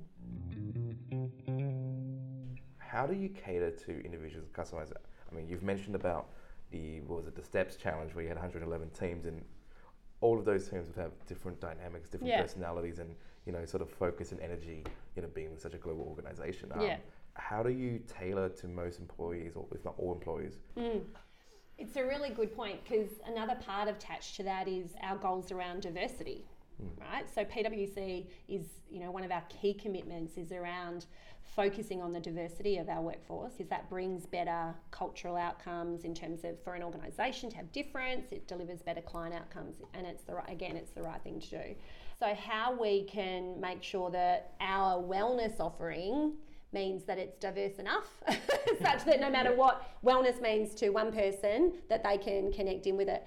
How 2.78 3.06
do 3.06 3.14
you 3.14 3.30
cater 3.30 3.72
to 3.72 4.06
individuals 4.06 4.48
customize 4.50 4.92
it? 4.92 5.04
I 5.30 5.36
mean, 5.36 5.48
you've 5.50 5.64
mentioned 5.64 5.96
about 5.96 6.30
the 6.72 7.02
what 7.02 7.18
was 7.18 7.28
it, 7.28 7.36
the 7.36 7.44
Steps 7.44 7.76
Challenge, 7.76 8.14
where 8.16 8.24
you 8.24 8.30
had 8.30 8.38
111 8.38 8.90
teams, 8.92 9.26
and 9.26 9.44
all 10.22 10.40
of 10.40 10.46
those 10.46 10.70
teams 10.70 10.88
would 10.88 10.96
have 10.96 11.12
different 11.26 11.60
dynamics, 11.60 12.10
different 12.10 12.32
yeah. 12.32 12.42
personalities, 12.42 13.00
and 13.00 13.16
you 13.46 13.52
know, 13.52 13.66
sort 13.66 13.82
of 13.82 13.90
focus 13.90 14.32
and 14.32 14.40
energy. 14.40 14.84
You 15.16 15.24
know, 15.24 15.28
being 15.34 15.58
such 15.58 15.74
a 15.74 15.78
global 15.78 16.04
organization. 16.04 16.72
Um, 16.74 16.82
yeah. 16.82 16.98
How 17.34 17.64
do 17.64 17.72
you 17.72 18.00
tailor 18.08 18.50
to 18.50 18.68
most 18.68 19.00
employees, 19.00 19.54
or 19.56 19.66
if 19.72 19.84
not 19.84 19.96
all 19.98 20.14
employees? 20.14 20.60
Mm. 20.78 21.02
It's 21.78 21.96
a 21.96 22.04
really 22.04 22.30
good 22.30 22.56
point 22.56 22.84
because 22.84 23.10
another 23.26 23.56
part 23.56 23.90
attached 23.90 24.36
to 24.38 24.44
that 24.44 24.68
is 24.68 24.92
our 25.02 25.18
goals 25.18 25.52
around 25.52 25.82
diversity, 25.82 26.46
mm. 26.82 26.88
right? 27.00 27.26
So 27.34 27.44
PwC 27.44 28.28
is, 28.48 28.66
you 28.90 29.00
know, 29.00 29.12
one 29.12 29.24
of 29.24 29.32
our 29.32 29.44
key 29.50 29.74
commitments 29.74 30.38
is 30.38 30.52
around 30.52 31.06
focusing 31.56 32.02
on 32.02 32.14
the 32.14 32.20
diversity 32.20 32.78
of 32.78 32.90
our 32.90 33.02
workforce 33.02 33.54
because 33.54 33.70
that 33.70 33.90
brings 33.90 34.26
better 34.26 34.74
cultural 34.92 35.36
outcomes 35.36 36.04
in 36.04 36.14
terms 36.14 36.44
of 36.44 36.62
for 36.64 36.74
an 36.74 36.82
organisation 36.82 37.50
to 37.50 37.58
have 37.58 37.72
difference, 37.72 38.32
it 38.32 38.48
delivers 38.48 38.82
better 38.82 39.02
client 39.02 39.36
outcomes, 39.36 39.76
and 39.94 40.08
it's 40.08 40.24
the 40.24 40.34
right, 40.34 40.50
again, 40.50 40.76
it's 40.76 40.92
the 40.92 41.02
right 41.02 41.22
thing 41.22 41.40
to 41.40 41.50
do. 41.50 41.76
So 42.20 42.34
how 42.34 42.80
we 42.80 43.04
can 43.04 43.60
make 43.60 43.84
sure 43.84 44.10
that 44.12 44.54
our 44.62 45.02
wellness 45.02 45.60
offering 45.60 46.34
means 46.74 47.04
that 47.06 47.18
it's 47.18 47.38
diverse 47.38 47.78
enough 47.78 48.08
such 48.82 49.06
that 49.06 49.20
no 49.20 49.30
matter 49.30 49.56
what 49.56 49.88
wellness 50.04 50.42
means 50.42 50.74
to 50.76 50.90
one 50.90 51.12
person 51.12 51.74
that 51.90 52.04
they 52.04 52.18
can 52.18 52.52
connect 52.52 52.88
in 52.88 52.98
with 52.98 53.08
it 53.08 53.26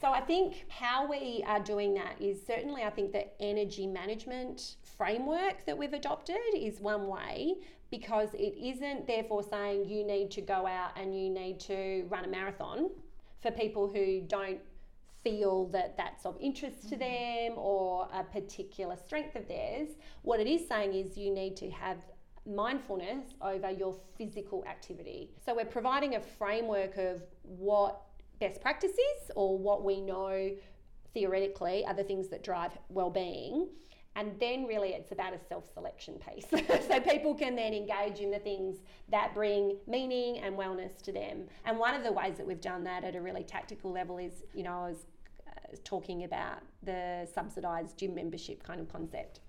so 0.00 0.08
i 0.08 0.20
think 0.20 0.64
how 0.68 1.08
we 1.08 1.44
are 1.46 1.60
doing 1.60 1.94
that 1.94 2.20
is 2.20 2.38
certainly 2.46 2.82
i 2.82 2.90
think 2.90 3.12
the 3.12 3.26
energy 3.42 3.86
management 3.86 4.76
framework 4.96 5.64
that 5.66 5.76
we've 5.76 5.92
adopted 5.92 6.36
is 6.56 6.80
one 6.80 7.06
way 7.06 7.54
because 7.90 8.28
it 8.34 8.54
isn't 8.60 9.06
therefore 9.06 9.42
saying 9.42 9.88
you 9.88 10.04
need 10.04 10.30
to 10.30 10.40
go 10.40 10.66
out 10.66 10.90
and 10.96 11.18
you 11.18 11.30
need 11.30 11.58
to 11.58 12.04
run 12.08 12.24
a 12.24 12.28
marathon 12.28 12.90
for 13.40 13.50
people 13.50 13.88
who 13.88 14.20
don't 14.20 14.60
feel 15.24 15.66
that 15.68 15.96
that's 15.96 16.24
of 16.24 16.36
interest 16.40 16.88
to 16.88 16.96
mm-hmm. 16.96 17.50
them 17.50 17.58
or 17.58 18.08
a 18.12 18.22
particular 18.24 18.96
strength 18.96 19.36
of 19.36 19.46
theirs. 19.48 19.88
What 20.22 20.40
it 20.40 20.46
is 20.46 20.68
saying 20.68 20.94
is 20.94 21.16
you 21.16 21.32
need 21.32 21.56
to 21.56 21.70
have 21.70 21.98
mindfulness 22.48 23.34
over 23.42 23.70
your 23.70 23.94
physical 24.16 24.64
activity. 24.66 25.30
So 25.44 25.54
we're 25.54 25.64
providing 25.64 26.14
a 26.14 26.20
framework 26.20 26.96
of 26.96 27.22
what 27.42 28.02
best 28.40 28.60
practices 28.60 29.30
or 29.36 29.58
what 29.58 29.84
we 29.84 30.00
know 30.00 30.52
theoretically 31.14 31.84
are 31.86 31.94
the 31.94 32.04
things 32.04 32.28
that 32.28 32.42
drive 32.42 32.72
well-being. 32.88 33.68
And 34.16 34.32
then 34.40 34.66
really 34.66 34.90
it's 34.90 35.12
about 35.12 35.32
a 35.32 35.38
self-selection 35.48 36.14
piece. 36.14 36.46
So 36.88 37.00
people 37.00 37.34
can 37.34 37.54
then 37.54 37.74
engage 37.74 38.20
in 38.20 38.30
the 38.30 38.38
things 38.38 38.78
that 39.10 39.34
bring 39.34 39.76
meaning 39.86 40.38
and 40.38 40.56
wellness 40.56 41.00
to 41.02 41.12
them. 41.12 41.44
And 41.64 41.78
one 41.78 41.94
of 41.94 42.02
the 42.02 42.12
ways 42.12 42.36
that 42.38 42.46
we've 42.46 42.60
done 42.60 42.82
that 42.84 43.04
at 43.04 43.14
a 43.14 43.20
really 43.20 43.44
tactical 43.44 43.92
level 43.92 44.18
is 44.18 44.32
you 44.54 44.62
know 44.62 44.72
i 44.72 44.88
was 44.88 45.06
uh, 45.46 45.76
talking 45.84 46.24
about 46.24 46.62
the 46.82 47.28
subsidized 47.32 47.98
gym 47.98 48.14
membership 48.14 48.62
kind 48.62 48.80
of 48.80 48.88
concept. 48.90 49.40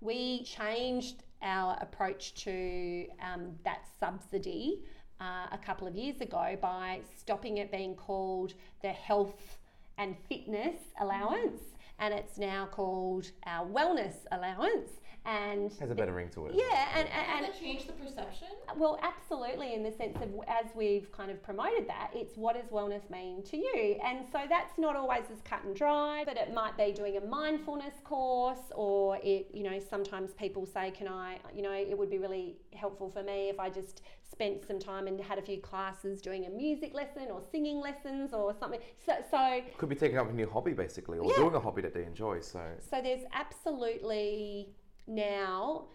We 0.00 0.44
changed 0.44 1.22
our 1.42 1.76
approach 1.80 2.34
to 2.44 3.06
um, 3.22 3.52
that 3.64 3.84
subsidy 4.00 4.80
uh, 5.20 5.46
a 5.52 5.58
couple 5.58 5.86
of 5.86 5.94
years 5.94 6.20
ago 6.20 6.56
by 6.60 7.00
stopping 7.16 7.58
it 7.58 7.70
being 7.70 7.94
called 7.94 8.54
the 8.82 8.88
health 8.88 9.58
and 9.98 10.16
fitness 10.28 10.76
allowance. 11.00 11.60
And 11.98 12.12
it's 12.12 12.36
now 12.36 12.68
called 12.70 13.30
our 13.46 13.66
wellness 13.66 14.14
allowance 14.32 14.90
and 15.26 15.72
has 15.80 15.90
a 15.90 15.94
better 15.94 16.12
ring 16.12 16.28
to 16.30 16.46
it. 16.46 16.54
Yeah, 16.54 16.88
and 16.94 17.08
and, 17.08 17.26
and 17.36 17.46
it 17.46 17.60
changed 17.60 17.88
the 17.88 17.92
perception. 17.92 18.48
Well, 18.76 18.98
absolutely, 19.02 19.74
in 19.74 19.82
the 19.82 19.92
sense 19.92 20.16
of 20.16 20.28
as 20.46 20.66
we've 20.74 21.10
kind 21.12 21.30
of 21.30 21.42
promoted 21.42 21.88
that, 21.88 22.10
it's 22.14 22.36
what 22.36 22.54
does 22.54 22.70
wellness 22.70 23.08
mean 23.10 23.42
to 23.44 23.56
you, 23.56 23.98
and 24.04 24.24
so 24.30 24.40
that's 24.48 24.78
not 24.78 24.96
always 24.96 25.24
as 25.32 25.40
cut 25.42 25.64
and 25.64 25.74
dry, 25.74 26.22
but 26.24 26.36
it 26.36 26.54
might 26.54 26.76
be 26.76 26.92
doing 26.92 27.16
a 27.16 27.20
mindfulness 27.20 27.94
course, 28.04 28.70
or 28.74 29.18
it, 29.22 29.48
you 29.52 29.64
know, 29.64 29.78
sometimes 29.78 30.32
people 30.34 30.64
say, 30.64 30.90
can 30.90 31.08
I, 31.08 31.38
you 31.54 31.62
know, 31.62 31.72
it 31.72 31.96
would 31.96 32.10
be 32.10 32.18
really 32.18 32.56
helpful 32.74 33.10
for 33.10 33.22
me 33.22 33.48
if 33.48 33.58
I 33.58 33.68
just 33.68 34.02
spent 34.30 34.66
some 34.66 34.78
time 34.78 35.06
and 35.06 35.20
had 35.20 35.38
a 35.38 35.42
few 35.42 35.58
classes 35.60 36.20
doing 36.20 36.46
a 36.46 36.50
music 36.50 36.94
lesson 36.94 37.28
or 37.30 37.40
singing 37.50 37.80
lessons 37.80 38.32
or 38.32 38.54
something. 38.58 38.80
So, 39.04 39.14
so 39.30 39.60
could 39.78 39.88
be 39.88 39.96
taking 39.96 40.18
up 40.18 40.28
a 40.28 40.32
new 40.32 40.48
hobby 40.48 40.72
basically, 40.72 41.18
or 41.18 41.30
yeah. 41.30 41.36
doing 41.36 41.54
a 41.54 41.60
hobby 41.60 41.82
that 41.82 41.94
they 41.94 42.04
enjoy. 42.04 42.40
So, 42.40 42.60
so 42.78 43.00
there's 43.02 43.24
absolutely 43.32 44.68
now 45.06 45.86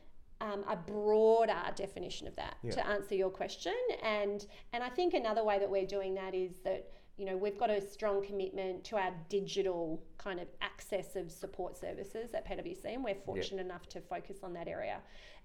um, 0.41 0.63
a 0.67 0.75
broader 0.75 1.61
definition 1.75 2.27
of 2.27 2.35
that 2.35 2.55
yeah. 2.63 2.71
to 2.71 2.87
answer 2.87 3.15
your 3.15 3.29
question. 3.29 3.75
And 4.03 4.45
and 4.73 4.83
I 4.83 4.89
think 4.89 5.13
another 5.13 5.43
way 5.43 5.59
that 5.59 5.69
we're 5.69 5.85
doing 5.85 6.15
that 6.15 6.33
is 6.33 6.53
that 6.63 6.91
you 7.17 7.25
know 7.25 7.37
we've 7.37 7.57
got 7.57 7.69
a 7.69 7.79
strong 7.79 8.23
commitment 8.25 8.83
to 8.85 8.97
our 8.97 9.11
digital 9.29 10.03
kind 10.17 10.39
of 10.39 10.47
access 10.61 11.15
of 11.15 11.31
support 11.31 11.77
services 11.77 12.33
at 12.33 12.47
PwC, 12.47 12.85
and 12.85 13.03
we're 13.03 13.15
fortunate 13.25 13.57
yeah. 13.57 13.71
enough 13.71 13.87
to 13.89 14.01
focus 14.01 14.37
on 14.43 14.53
that 14.53 14.67
area. 14.67 14.97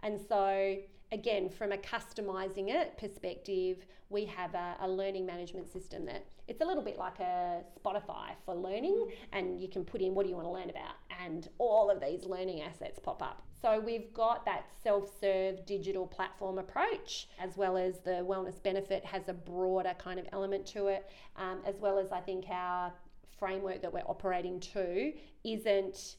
And 0.03 0.21
so 0.29 0.77
again, 1.13 1.49
from 1.49 1.73
a 1.73 1.77
customizing 1.77 2.69
it 2.69 2.97
perspective, 2.99 3.87
we 4.09 4.25
have 4.25 4.55
a, 4.55 4.77
a, 4.81 4.89
learning 4.89 5.27
management 5.27 5.73
system 5.73 6.05
that 6.07 6.27
it's 6.49 6.61
a 6.61 6.65
little 6.65 6.83
bit 6.83 6.99
like 6.99 7.19
a 7.21 7.63
Spotify 7.81 8.31
for 8.45 8.55
learning, 8.55 9.09
and 9.33 9.61
you 9.61 9.69
can 9.69 9.85
put 9.85 10.01
in 10.01 10.15
what 10.15 10.25
do 10.25 10.31
you 10.31 10.37
want 10.37 10.47
to 10.47 10.53
learn 10.53 10.71
about, 10.71 10.95
and 11.27 11.49
all 11.59 11.91
of 11.91 12.01
these 12.01 12.25
learning 12.25 12.63
assets 12.63 12.99
pop 13.03 13.23
up. 13.23 13.43
So 13.61 13.81
we've 13.81 14.13
got 14.15 14.45
that 14.45 14.67
self 14.83 15.11
serve 15.21 15.67
digital 15.67 16.07
platform 16.07 16.59
approach, 16.59 17.29
as 17.41 17.57
well 17.57 17.77
as 17.77 17.99
the 18.01 18.25
wellness 18.25 18.63
benefit 18.63 19.05
has 19.05 19.29
a 19.29 19.33
broader 19.33 19.95
kind 19.99 20.21
of 20.21 20.27
element 20.33 20.67
to 20.69 20.87
it, 20.87 21.11
um, 21.37 21.61
as 21.67 21.77
well 21.81 21.99
as 21.99 22.13
I 22.13 22.21
think 22.21 22.45
our 22.51 22.93
framework 23.39 23.83
that 23.83 23.93
we're 23.93 24.01
operating 24.07 24.61
to 24.61 25.13
isn't 25.45 26.17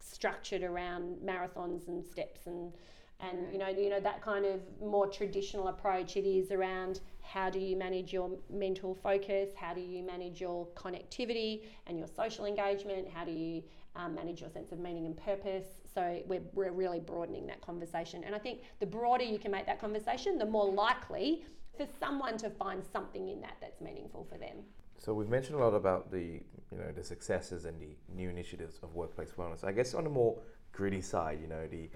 structured 0.00 0.62
around 0.62 1.16
marathons 1.24 1.88
and 1.88 2.04
steps 2.04 2.46
and 2.46 2.72
and 3.20 3.50
you 3.50 3.58
know 3.58 3.68
you 3.68 3.90
know 3.90 4.00
that 4.00 4.20
kind 4.22 4.44
of 4.44 4.60
more 4.80 5.08
traditional 5.08 5.68
approach. 5.68 6.16
It 6.16 6.26
is 6.26 6.52
around 6.52 7.00
how 7.22 7.50
do 7.50 7.58
you 7.58 7.76
manage 7.76 8.12
your 8.12 8.30
mental 8.50 8.94
focus? 8.94 9.50
How 9.56 9.74
do 9.74 9.80
you 9.80 10.02
manage 10.02 10.40
your 10.40 10.66
connectivity 10.76 11.62
and 11.86 11.98
your 11.98 12.06
social 12.06 12.44
engagement? 12.44 13.08
How 13.08 13.24
do 13.24 13.32
you 13.32 13.62
um, 13.96 14.14
manage 14.14 14.40
your 14.40 14.50
sense 14.50 14.72
of 14.72 14.78
meaning 14.78 15.06
and 15.06 15.16
purpose 15.16 15.66
so 15.92 16.20
we're, 16.26 16.42
we're 16.52 16.72
really 16.72 17.00
broadening 17.00 17.46
that 17.46 17.60
conversation 17.60 18.24
and 18.24 18.34
i 18.34 18.38
think 18.38 18.60
the 18.80 18.86
broader 18.86 19.24
you 19.24 19.38
can 19.38 19.50
make 19.50 19.66
that 19.66 19.80
conversation 19.80 20.38
the 20.38 20.46
more 20.46 20.70
likely 20.70 21.44
for 21.76 21.86
someone 22.00 22.36
to 22.36 22.50
find 22.50 22.82
something 22.92 23.28
in 23.28 23.40
that 23.40 23.56
that's 23.60 23.80
meaningful 23.80 24.26
for 24.30 24.38
them 24.38 24.58
so 24.98 25.12
we've 25.12 25.28
mentioned 25.28 25.56
a 25.56 25.62
lot 25.62 25.74
about 25.74 26.10
the 26.10 26.40
you 26.72 26.78
know 26.78 26.90
the 26.94 27.04
successes 27.04 27.64
and 27.64 27.80
the 27.80 27.96
new 28.14 28.28
initiatives 28.28 28.78
of 28.82 28.94
workplace 28.94 29.32
wellness 29.36 29.64
i 29.64 29.72
guess 29.72 29.94
on 29.94 30.06
a 30.06 30.10
more 30.10 30.38
gritty 30.72 31.00
side 31.00 31.38
you 31.40 31.48
know 31.48 31.66
the 31.68 31.88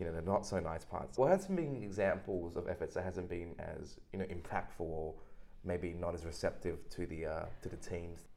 you 0.00 0.06
know, 0.06 0.12
the 0.12 0.22
not 0.22 0.46
so 0.46 0.58
nice 0.58 0.84
parts. 0.84 1.18
What 1.18 1.30
has 1.30 1.46
been 1.46 1.82
examples 1.82 2.56
of 2.56 2.66
efforts 2.68 2.94
that 2.94 3.04
hasn't 3.04 3.28
been 3.28 3.54
as, 3.58 3.98
you 4.14 4.18
know, 4.18 4.24
impactful 4.24 4.80
or 4.80 5.14
maybe 5.62 5.92
not 5.92 6.14
as 6.14 6.24
receptive 6.24 6.88
to 6.88 7.06
the 7.06 7.26
uh, 7.26 7.44
to 7.62 7.68
the 7.68 7.76
teams? 7.76 8.29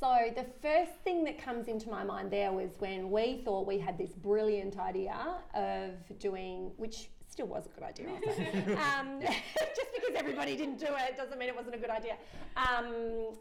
So 0.00 0.30
the 0.34 0.46
first 0.62 0.92
thing 1.04 1.24
that 1.24 1.42
comes 1.42 1.68
into 1.68 1.88
my 1.88 2.04
mind 2.04 2.30
there 2.30 2.52
was 2.52 2.70
when 2.78 3.10
we 3.10 3.42
thought 3.44 3.66
we 3.66 3.78
had 3.78 3.98
this 3.98 4.10
brilliant 4.10 4.78
idea 4.78 5.16
of 5.54 6.18
doing, 6.18 6.70
which 6.76 7.08
still 7.28 7.46
was 7.46 7.66
a 7.66 7.68
good 7.68 7.84
idea. 7.84 8.08
um, 8.98 9.20
just 9.20 9.90
because 9.94 10.14
everybody 10.16 10.56
didn't 10.56 10.78
do 10.78 10.86
it 10.88 11.16
doesn't 11.16 11.38
mean 11.38 11.48
it 11.48 11.56
wasn't 11.56 11.74
a 11.74 11.78
good 11.78 11.90
idea. 11.90 12.16
Um, 12.56 13.34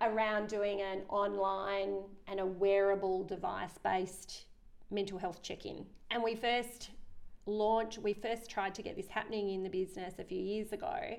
around 0.00 0.48
doing 0.48 0.80
an 0.80 1.02
online 1.08 2.02
and 2.28 2.40
a 2.40 2.46
wearable 2.46 3.24
device 3.24 3.78
based 3.82 4.44
mental 4.90 5.18
health 5.18 5.42
check 5.42 5.66
in. 5.66 5.84
And 6.10 6.22
we 6.22 6.34
first 6.34 6.90
launched, 7.46 7.98
we 7.98 8.12
first 8.12 8.48
tried 8.50 8.74
to 8.76 8.82
get 8.82 8.96
this 8.96 9.08
happening 9.08 9.50
in 9.50 9.62
the 9.62 9.68
business 9.68 10.14
a 10.18 10.24
few 10.24 10.40
years 10.40 10.72
ago. 10.72 11.16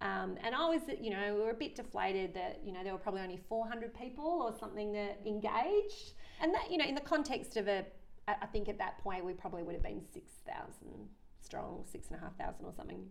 Um, 0.00 0.36
and 0.42 0.54
I 0.54 0.66
was, 0.68 0.80
you 1.00 1.10
know, 1.10 1.34
we 1.34 1.40
were 1.42 1.50
a 1.50 1.54
bit 1.54 1.74
deflated 1.74 2.32
that, 2.34 2.60
you 2.64 2.72
know, 2.72 2.82
there 2.82 2.92
were 2.92 2.98
probably 2.98 3.20
only 3.20 3.38
400 3.48 3.92
people 3.94 4.24
or 4.24 4.58
something 4.58 4.92
that 4.92 5.20
engaged. 5.26 6.14
And 6.40 6.54
that, 6.54 6.70
you 6.70 6.78
know, 6.78 6.86
in 6.86 6.94
the 6.94 7.02
context 7.02 7.56
of 7.56 7.68
a, 7.68 7.84
I 8.26 8.46
think 8.46 8.68
at 8.68 8.78
that 8.78 8.98
point 8.98 9.24
we 9.24 9.34
probably 9.34 9.62
would 9.62 9.74
have 9.74 9.82
been 9.82 10.02
6,000 10.12 10.64
strong, 11.42 11.84
6,500 11.84 12.54
or 12.64 12.72
something. 12.72 13.04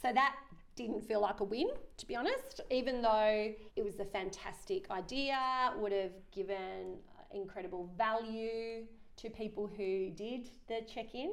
So 0.00 0.12
that 0.12 0.36
didn't 0.76 1.00
feel 1.00 1.20
like 1.20 1.40
a 1.40 1.44
win, 1.44 1.68
to 1.96 2.06
be 2.06 2.14
honest, 2.14 2.60
even 2.70 3.02
though 3.02 3.52
it 3.74 3.84
was 3.84 3.98
a 3.98 4.04
fantastic 4.04 4.88
idea, 4.90 5.72
would 5.76 5.92
have 5.92 6.12
given 6.30 6.98
incredible 7.32 7.90
value 7.98 8.86
to 9.16 9.30
people 9.30 9.66
who 9.66 10.10
did 10.10 10.50
the 10.68 10.82
check 10.86 11.14
in. 11.14 11.32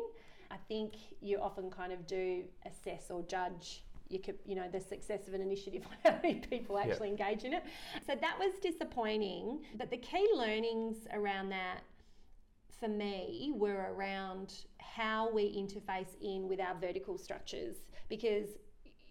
I 0.49 0.57
think 0.67 0.95
you 1.21 1.39
often 1.39 1.69
kind 1.69 1.93
of 1.93 2.07
do 2.07 2.43
assess 2.65 3.11
or 3.11 3.21
judge 3.23 3.83
you 4.07 4.19
could, 4.19 4.35
you 4.45 4.55
know, 4.55 4.67
the 4.71 4.79
success 4.79 5.27
of 5.27 5.33
an 5.33 5.41
initiative 5.41 5.83
on 6.05 6.11
how 6.11 6.19
many 6.21 6.39
people 6.39 6.77
actually 6.77 7.09
yep. 7.09 7.19
engage 7.19 7.43
in 7.43 7.53
it. 7.53 7.63
So 8.07 8.15
that 8.19 8.37
was 8.39 8.53
disappointing. 8.61 9.61
But 9.77 9.89
the 9.89 9.97
key 9.97 10.27
learnings 10.35 11.07
around 11.13 11.49
that 11.49 11.81
for 12.79 12.87
me 12.87 13.51
were 13.55 13.93
around 13.93 14.53
how 14.79 15.29
we 15.31 15.43
interface 15.55 16.15
in 16.21 16.47
with 16.47 16.59
our 16.59 16.75
vertical 16.79 17.17
structures 17.17 17.75
because 18.09 18.49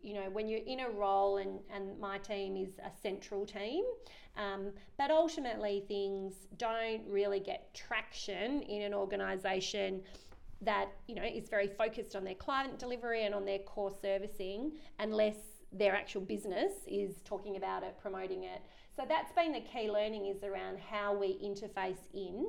you 0.02 0.14
know 0.14 0.28
when 0.32 0.46
you're 0.48 0.64
in 0.66 0.80
a 0.80 0.90
role 0.90 1.38
and, 1.38 1.60
and 1.74 1.98
my 1.98 2.18
team 2.18 2.56
is 2.56 2.78
a 2.84 2.90
central 3.02 3.46
team 3.46 3.84
um, 4.36 4.70
but 4.98 5.10
ultimately 5.10 5.84
things 5.88 6.34
don't 6.58 7.02
really 7.08 7.40
get 7.40 7.72
traction 7.74 8.62
in 8.62 8.82
an 8.82 8.92
organization 8.92 10.02
that 10.60 10.88
you 11.06 11.14
know 11.14 11.22
is 11.24 11.48
very 11.48 11.68
focused 11.68 12.16
on 12.16 12.24
their 12.24 12.34
client 12.34 12.78
delivery 12.78 13.24
and 13.24 13.34
on 13.34 13.44
their 13.44 13.58
core 13.60 13.92
servicing 14.02 14.72
unless 14.98 15.36
their 15.72 15.94
actual 15.94 16.20
business 16.20 16.72
is 16.86 17.16
talking 17.24 17.56
about 17.56 17.82
it 17.82 17.96
promoting 18.00 18.44
it 18.44 18.60
so 18.96 19.04
that's 19.08 19.32
been 19.32 19.52
the 19.52 19.60
key 19.60 19.90
learning 19.90 20.26
is 20.26 20.44
around 20.44 20.78
how 20.78 21.14
we 21.14 21.38
interface 21.42 22.06
in 22.12 22.46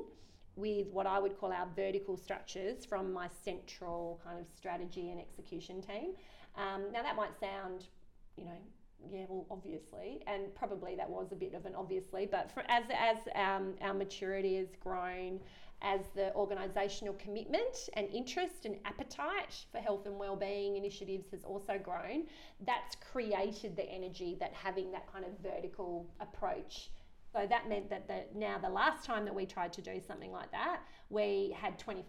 with 0.56 0.88
what 0.90 1.06
I 1.06 1.18
would 1.18 1.38
call 1.38 1.52
our 1.52 1.68
vertical 1.76 2.16
structures 2.16 2.84
from 2.84 3.12
my 3.12 3.28
central 3.44 4.20
kind 4.24 4.40
of 4.40 4.46
strategy 4.56 5.10
and 5.10 5.20
execution 5.20 5.82
team. 5.82 6.14
Um, 6.56 6.90
now, 6.92 7.02
that 7.02 7.14
might 7.14 7.38
sound, 7.38 7.86
you 8.36 8.46
know, 8.46 8.58
yeah, 9.10 9.26
well, 9.28 9.46
obviously, 9.50 10.22
and 10.26 10.54
probably 10.54 10.96
that 10.96 11.08
was 11.08 11.30
a 11.30 11.34
bit 11.36 11.52
of 11.52 11.66
an 11.66 11.74
obviously, 11.76 12.26
but 12.26 12.50
for, 12.50 12.64
as, 12.68 12.84
as 12.98 13.18
um, 13.34 13.74
our 13.82 13.92
maturity 13.92 14.56
has 14.56 14.68
grown, 14.80 15.38
as 15.86 16.00
the 16.16 16.32
organisational 16.34 17.16
commitment 17.16 17.88
and 17.94 18.08
interest 18.12 18.64
and 18.64 18.76
appetite 18.84 19.54
for 19.70 19.78
health 19.78 20.04
and 20.06 20.18
wellbeing 20.18 20.76
initiatives 20.76 21.30
has 21.30 21.44
also 21.44 21.78
grown, 21.78 22.24
that's 22.66 22.96
created 23.12 23.76
the 23.76 23.84
energy 23.84 24.36
that 24.40 24.52
having 24.52 24.90
that 24.90 25.10
kind 25.10 25.24
of 25.24 25.30
vertical 25.40 26.10
approach. 26.20 26.90
So 27.32 27.46
that 27.48 27.68
meant 27.68 27.88
that 27.90 28.08
the, 28.08 28.24
now 28.34 28.58
the 28.58 28.68
last 28.68 29.04
time 29.04 29.24
that 29.26 29.34
we 29.34 29.46
tried 29.46 29.72
to 29.74 29.82
do 29.82 30.00
something 30.04 30.32
like 30.32 30.50
that, 30.50 30.80
we 31.08 31.54
had 31.56 31.78
25% 31.78 32.06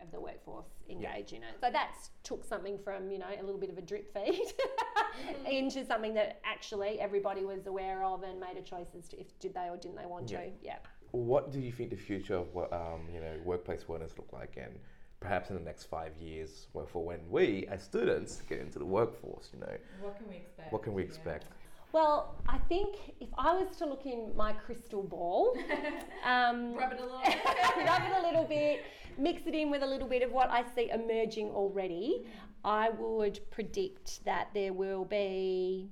of 0.00 0.10
the 0.10 0.20
workforce 0.20 0.68
engage 0.88 1.32
yeah. 1.32 1.38
in 1.38 1.42
it. 1.42 1.56
So 1.60 1.68
that 1.70 1.96
took 2.22 2.44
something 2.44 2.78
from, 2.78 3.10
you 3.10 3.18
know, 3.18 3.26
a 3.38 3.42
little 3.42 3.60
bit 3.60 3.70
of 3.70 3.76
a 3.76 3.82
drip 3.82 4.14
feed 4.14 4.34
mm-hmm. 4.34 5.46
into 5.50 5.84
something 5.84 6.14
that 6.14 6.40
actually 6.44 7.00
everybody 7.00 7.44
was 7.44 7.66
aware 7.66 8.04
of 8.04 8.22
and 8.22 8.40
made 8.40 8.56
a 8.56 8.62
choice 8.62 8.94
as 8.96 9.08
to 9.08 9.20
if 9.20 9.38
did 9.38 9.52
they 9.52 9.68
or 9.68 9.76
didn't 9.76 9.96
they 9.96 10.06
want 10.06 10.30
yeah. 10.30 10.40
to. 10.40 10.50
Yeah 10.62 10.76
what 11.12 11.52
do 11.52 11.60
you 11.60 11.70
think 11.72 11.90
the 11.90 11.96
future 11.96 12.36
of 12.36 12.56
um, 12.72 13.02
you 13.12 13.20
know 13.20 13.34
workplace 13.44 13.84
wellness 13.84 14.16
look 14.18 14.32
like, 14.32 14.56
and 14.56 14.78
perhaps 15.20 15.50
in 15.50 15.56
the 15.56 15.62
next 15.62 15.84
five 15.84 16.16
years, 16.16 16.66
well, 16.72 16.86
for 16.86 17.04
when 17.04 17.20
we 17.30 17.66
as 17.68 17.82
students 17.82 18.42
get 18.48 18.58
into 18.60 18.78
the 18.78 18.84
workforce, 18.84 19.50
you 19.54 19.60
know, 19.60 19.76
what 20.00 20.16
can 20.16 20.28
we 20.28 20.36
expect? 20.36 20.72
What 20.72 20.82
can 20.82 20.92
we 20.94 21.02
expect? 21.02 21.44
Yeah. 21.48 21.56
Well, 21.92 22.36
I 22.48 22.56
think 22.56 22.96
if 23.20 23.28
I 23.36 23.54
was 23.54 23.76
to 23.76 23.86
look 23.86 24.06
in 24.06 24.32
my 24.34 24.54
crystal 24.54 25.02
ball, 25.02 25.54
um, 26.24 26.74
rub 26.74 26.92
it 26.92 27.00
a 27.00 27.02
little, 27.02 27.20
rub 27.86 28.02
it 28.02 28.18
a 28.18 28.26
little 28.26 28.44
bit, 28.44 28.82
mix 29.18 29.46
it 29.46 29.54
in 29.54 29.70
with 29.70 29.82
a 29.82 29.86
little 29.86 30.08
bit 30.08 30.22
of 30.22 30.32
what 30.32 30.50
I 30.50 30.64
see 30.74 30.90
emerging 30.90 31.50
already, 31.50 32.26
I 32.64 32.90
would 32.90 33.40
predict 33.50 34.24
that 34.24 34.48
there 34.54 34.72
will 34.72 35.04
be, 35.04 35.90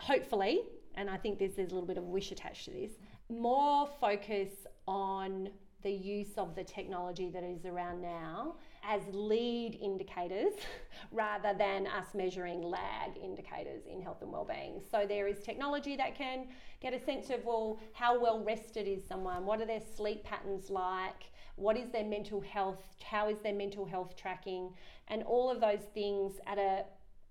hopefully, 0.00 0.62
and 0.96 1.08
I 1.08 1.18
think 1.18 1.38
there's, 1.38 1.54
there's 1.54 1.70
a 1.70 1.74
little 1.74 1.86
bit 1.86 1.98
of 1.98 2.04
wish 2.04 2.32
attached 2.32 2.64
to 2.64 2.72
this, 2.72 2.92
more 3.28 3.88
focus 4.00 4.50
on 4.86 5.50
the 5.82 5.90
use 5.90 6.36
of 6.36 6.56
the 6.56 6.64
technology 6.64 7.30
that 7.30 7.44
is 7.44 7.64
around 7.64 8.02
now 8.02 8.54
as 8.82 9.00
lead 9.12 9.78
indicators 9.80 10.54
rather 11.12 11.54
than 11.56 11.86
us 11.86 12.14
measuring 12.14 12.62
lag 12.62 13.16
indicators 13.22 13.82
in 13.86 14.00
health 14.00 14.20
and 14.22 14.32
well-being. 14.32 14.80
So 14.90 15.06
there 15.06 15.28
is 15.28 15.38
technology 15.40 15.94
that 15.96 16.16
can 16.16 16.48
get 16.80 16.94
a 16.94 17.04
sense 17.04 17.30
of 17.30 17.44
well 17.44 17.78
how 17.92 18.20
well 18.20 18.42
rested 18.42 18.88
is 18.88 19.06
someone, 19.06 19.46
what 19.46 19.60
are 19.60 19.66
their 19.66 19.82
sleep 19.96 20.24
patterns 20.24 20.68
like, 20.68 21.30
what 21.54 21.76
is 21.76 21.90
their 21.90 22.04
mental 22.04 22.40
health, 22.40 22.82
how 23.04 23.28
is 23.28 23.38
their 23.40 23.54
mental 23.54 23.84
health 23.84 24.16
tracking? 24.16 24.72
And 25.08 25.22
all 25.22 25.50
of 25.50 25.60
those 25.60 25.82
things 25.94 26.40
at 26.46 26.58
a 26.58 26.84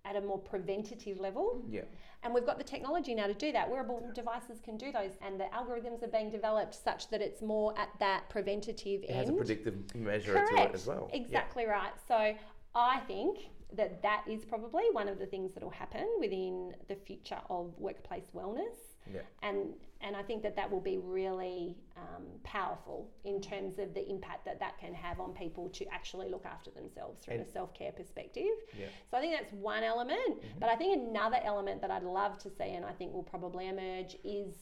at 0.08 0.16
a 0.16 0.22
more 0.22 0.40
preventative 0.40 1.20
level. 1.20 1.62
Mm-hmm. 1.62 1.74
Yeah. 1.74 1.82
And 2.24 2.34
we've 2.34 2.46
got 2.46 2.58
the 2.58 2.64
technology 2.64 3.14
now 3.14 3.28
to 3.28 3.34
do 3.34 3.52
that. 3.52 3.70
Wearable 3.70 4.12
devices 4.14 4.60
can 4.64 4.78
do 4.78 4.92
those, 4.92 5.12
and 5.22 5.40
the 5.40 5.46
algorithms 5.46 6.04
are 6.04 6.08
being 6.08 6.32
developed 6.32 6.76
such 6.76 7.10
that 7.10 7.22
it's 7.22 7.42
more 7.42 7.78
at 7.78 7.90
that 8.00 8.30
preventative 8.30 9.04
it 9.04 9.10
end. 9.10 9.12
It 9.12 9.16
has 9.16 9.30
a 9.30 9.34
predictive 9.34 9.96
measure 9.96 10.34
Correct. 10.34 10.50
to 10.50 10.64
it 10.64 10.72
as 10.74 10.88
well. 10.88 11.10
Exactly 11.14 11.64
yeah. 11.64 11.70
right. 11.70 11.94
So 12.08 12.34
I 12.76 13.00
think 13.08 13.50
that 13.74 14.02
that 14.02 14.24
is 14.30 14.46
probably 14.46 14.84
one 14.94 15.08
of 15.08 15.20
the 15.20 15.26
things 15.26 15.54
that 15.54 15.64
will 15.64 15.70
happen 15.70 16.08
within 16.20 16.74
the 16.88 16.96
future 16.96 17.40
of 17.50 17.74
workplace 17.78 18.28
wellness. 18.36 18.96
Yeah. 19.14 19.22
And 19.42 19.74
and 20.02 20.16
I 20.16 20.22
think 20.22 20.44
that 20.44 20.56
that 20.56 20.70
will 20.70 20.82
be 20.82 21.00
really 21.00 21.76
um, 21.98 22.26
powerful 22.44 23.10
in 23.24 23.42
terms 23.42 23.80
of 23.80 23.94
the 23.94 24.08
impact 24.08 24.46
that 24.46 24.60
that 24.60 24.78
can 24.78 24.94
have 24.94 25.20
on 25.20 25.34
people 25.34 25.70
to 25.70 25.86
actually 25.92 26.30
look 26.30 26.46
after 26.46 26.70
themselves 26.70 27.26
from 27.26 27.36
and 27.36 27.48
a 27.48 27.52
self 27.52 27.74
care 27.74 27.92
perspective. 27.92 28.44
Yeah. 28.78 28.86
So 29.10 29.18
I 29.18 29.22
think 29.22 29.34
that's 29.34 29.54
one 29.54 29.84
element. 29.84 30.20
Mm-hmm. 30.20 30.60
But 30.60 30.70
I 30.70 30.76
think 30.76 31.10
another 31.10 31.40
element 31.44 31.82
that 31.82 31.92
I'd 31.92 32.04
love 32.04 32.38
to 32.40 32.50
see 32.50 32.74
and 32.76 32.86
I 32.86 32.92
think 32.92 33.14
will 33.14 33.24
probably 33.24 33.68
emerge 33.68 34.16
is 34.24 34.54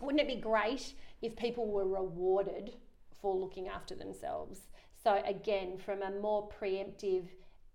wouldn't 0.00 0.20
it 0.20 0.28
be 0.28 0.40
great 0.40 0.94
if 1.22 1.36
people 1.36 1.66
were 1.66 1.86
rewarded 1.86 2.74
for 3.20 3.34
looking 3.34 3.68
after 3.68 3.94
themselves? 3.94 4.60
So 5.02 5.22
again, 5.26 5.78
from 5.78 6.02
a 6.02 6.10
more 6.10 6.48
preemptive 6.48 7.26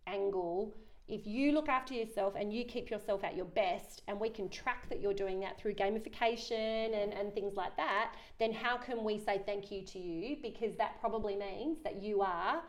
angle, 0.08 0.76
if 1.10 1.26
you 1.26 1.52
look 1.52 1.68
after 1.68 1.94
yourself 1.94 2.36
and 2.38 2.54
you 2.54 2.64
keep 2.64 2.90
yourself 2.90 3.24
at 3.24 3.36
your 3.36 3.46
best 3.46 4.04
and 4.08 4.20
we 4.20 4.30
can 4.30 4.48
track 4.48 4.88
that 4.90 5.02
you're 5.02 5.14
doing 5.14 5.40
that 5.40 5.60
through 5.60 5.74
gamification 5.74 7.04
and, 7.04 7.14
and 7.14 7.34
things 7.34 7.56
like 7.56 7.76
that 7.76 8.14
then 8.40 8.54
how 8.54 8.78
can 8.78 9.04
we 9.04 9.20
say 9.20 9.42
thank 9.46 9.72
you 9.72 9.82
to 9.84 10.00
you? 10.00 10.38
Because 10.42 10.76
that 10.78 11.00
probably 11.00 11.36
means 11.36 11.78
that 11.84 12.02
you 12.02 12.22
are 12.22 12.62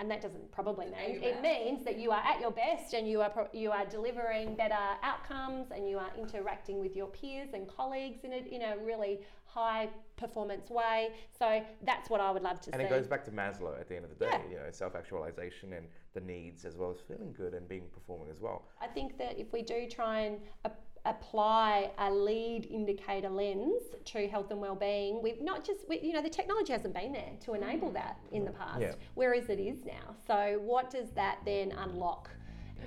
and 0.00 0.10
that 0.10 0.20
doesn't 0.20 0.50
probably 0.50 0.86
mean 0.86 1.22
it 1.22 1.40
means 1.40 1.84
that 1.84 1.98
you 1.98 2.10
are 2.10 2.22
at 2.24 2.40
your 2.40 2.50
best 2.50 2.94
and 2.94 3.08
you 3.08 3.20
are 3.20 3.30
pro- 3.30 3.48
you 3.52 3.70
are 3.70 3.86
delivering 3.86 4.56
better 4.56 4.74
outcomes 5.02 5.68
and 5.70 5.88
you 5.88 5.98
are 5.98 6.10
interacting 6.18 6.80
with 6.80 6.96
your 6.96 7.06
peers 7.06 7.50
and 7.54 7.68
colleagues 7.68 8.24
in 8.24 8.32
a, 8.32 8.36
in 8.36 8.62
a 8.62 8.76
really 8.84 9.20
high 9.54 9.88
performance 10.16 10.68
way 10.70 11.10
so 11.38 11.62
that's 11.84 12.10
what 12.10 12.20
I 12.20 12.30
would 12.30 12.42
love 12.42 12.60
to 12.62 12.72
and 12.72 12.80
see 12.80 12.84
and 12.84 12.92
it 12.92 12.96
goes 12.96 13.06
back 13.06 13.24
to 13.24 13.30
Maslow 13.30 13.78
at 13.80 13.88
the 13.88 13.96
end 13.96 14.04
of 14.04 14.10
the 14.16 14.24
day 14.24 14.30
yeah. 14.30 14.50
you 14.50 14.56
know 14.56 14.70
self 14.70 14.94
actualization 14.94 15.72
and 15.72 15.86
the 16.12 16.20
needs 16.20 16.64
as 16.64 16.76
well 16.76 16.90
as 16.90 16.98
feeling 17.00 17.32
good 17.32 17.54
and 17.54 17.68
being 17.68 17.84
performing 17.92 18.30
as 18.30 18.40
well 18.40 18.64
I 18.80 18.86
think 18.86 19.18
that 19.18 19.38
if 19.38 19.52
we 19.52 19.62
do 19.62 19.86
try 19.88 20.20
and 20.20 20.38
apply 21.06 21.90
a 21.98 22.10
lead 22.10 22.66
indicator 22.70 23.28
lens 23.28 23.82
to 24.04 24.26
health 24.26 24.50
and 24.50 24.60
well-being 24.60 25.22
we've 25.22 25.42
not 25.42 25.62
just 25.62 25.80
we, 25.88 26.00
you 26.00 26.12
know 26.12 26.22
the 26.22 26.30
technology 26.30 26.72
hasn't 26.72 26.94
been 26.94 27.12
there 27.12 27.32
to 27.40 27.52
enable 27.52 27.90
mm. 27.90 27.94
that 27.94 28.18
in 28.32 28.44
the 28.44 28.50
past 28.50 28.80
yeah. 28.80 28.94
whereas 29.14 29.50
it 29.50 29.60
is 29.60 29.84
now 29.84 30.14
so 30.26 30.58
what 30.62 30.90
does 30.90 31.10
that 31.10 31.38
then 31.44 31.72
unlock 31.72 32.30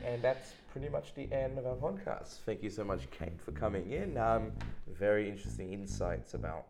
and 0.05 0.21
that's 0.21 0.53
pretty 0.71 0.89
much 0.89 1.13
the 1.15 1.31
end 1.31 1.57
of 1.57 1.65
our 1.65 1.75
podcast 1.75 2.39
thank 2.45 2.61
you 2.63 2.69
so 2.69 2.83
much 2.83 3.09
kate 3.11 3.41
for 3.43 3.51
coming 3.51 3.91
in 3.91 4.17
um, 4.17 4.51
very 4.87 5.29
interesting 5.29 5.73
insights 5.73 6.33
about 6.33 6.67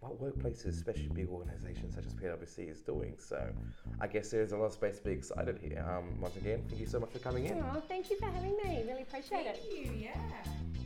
what 0.00 0.20
workplaces, 0.20 0.68
especially 0.68 1.08
big 1.08 1.28
organizations 1.28 1.94
such 1.94 2.06
as 2.06 2.14
PwC, 2.14 2.70
is 2.70 2.80
doing. 2.80 3.14
So 3.18 3.50
I 4.00 4.06
guess 4.06 4.30
there's 4.30 4.52
a 4.52 4.56
lot 4.56 4.66
of 4.66 4.72
space 4.72 4.98
to 4.98 5.04
be 5.04 5.12
excited 5.12 5.58
here. 5.60 5.84
Um, 5.88 6.20
once 6.20 6.36
again, 6.36 6.62
thank 6.68 6.80
you 6.80 6.86
so 6.86 7.00
much 7.00 7.10
for 7.10 7.18
coming 7.18 7.46
in. 7.46 7.62
Oh, 7.74 7.82
thank 7.88 8.10
you 8.10 8.16
for 8.16 8.26
having 8.26 8.56
me. 8.62 8.84
Really 8.86 9.02
appreciate 9.02 9.44
thank 9.44 9.46
it. 9.48 9.62
Thank 9.68 9.86
you. 9.86 9.92
Yeah. 10.04 10.84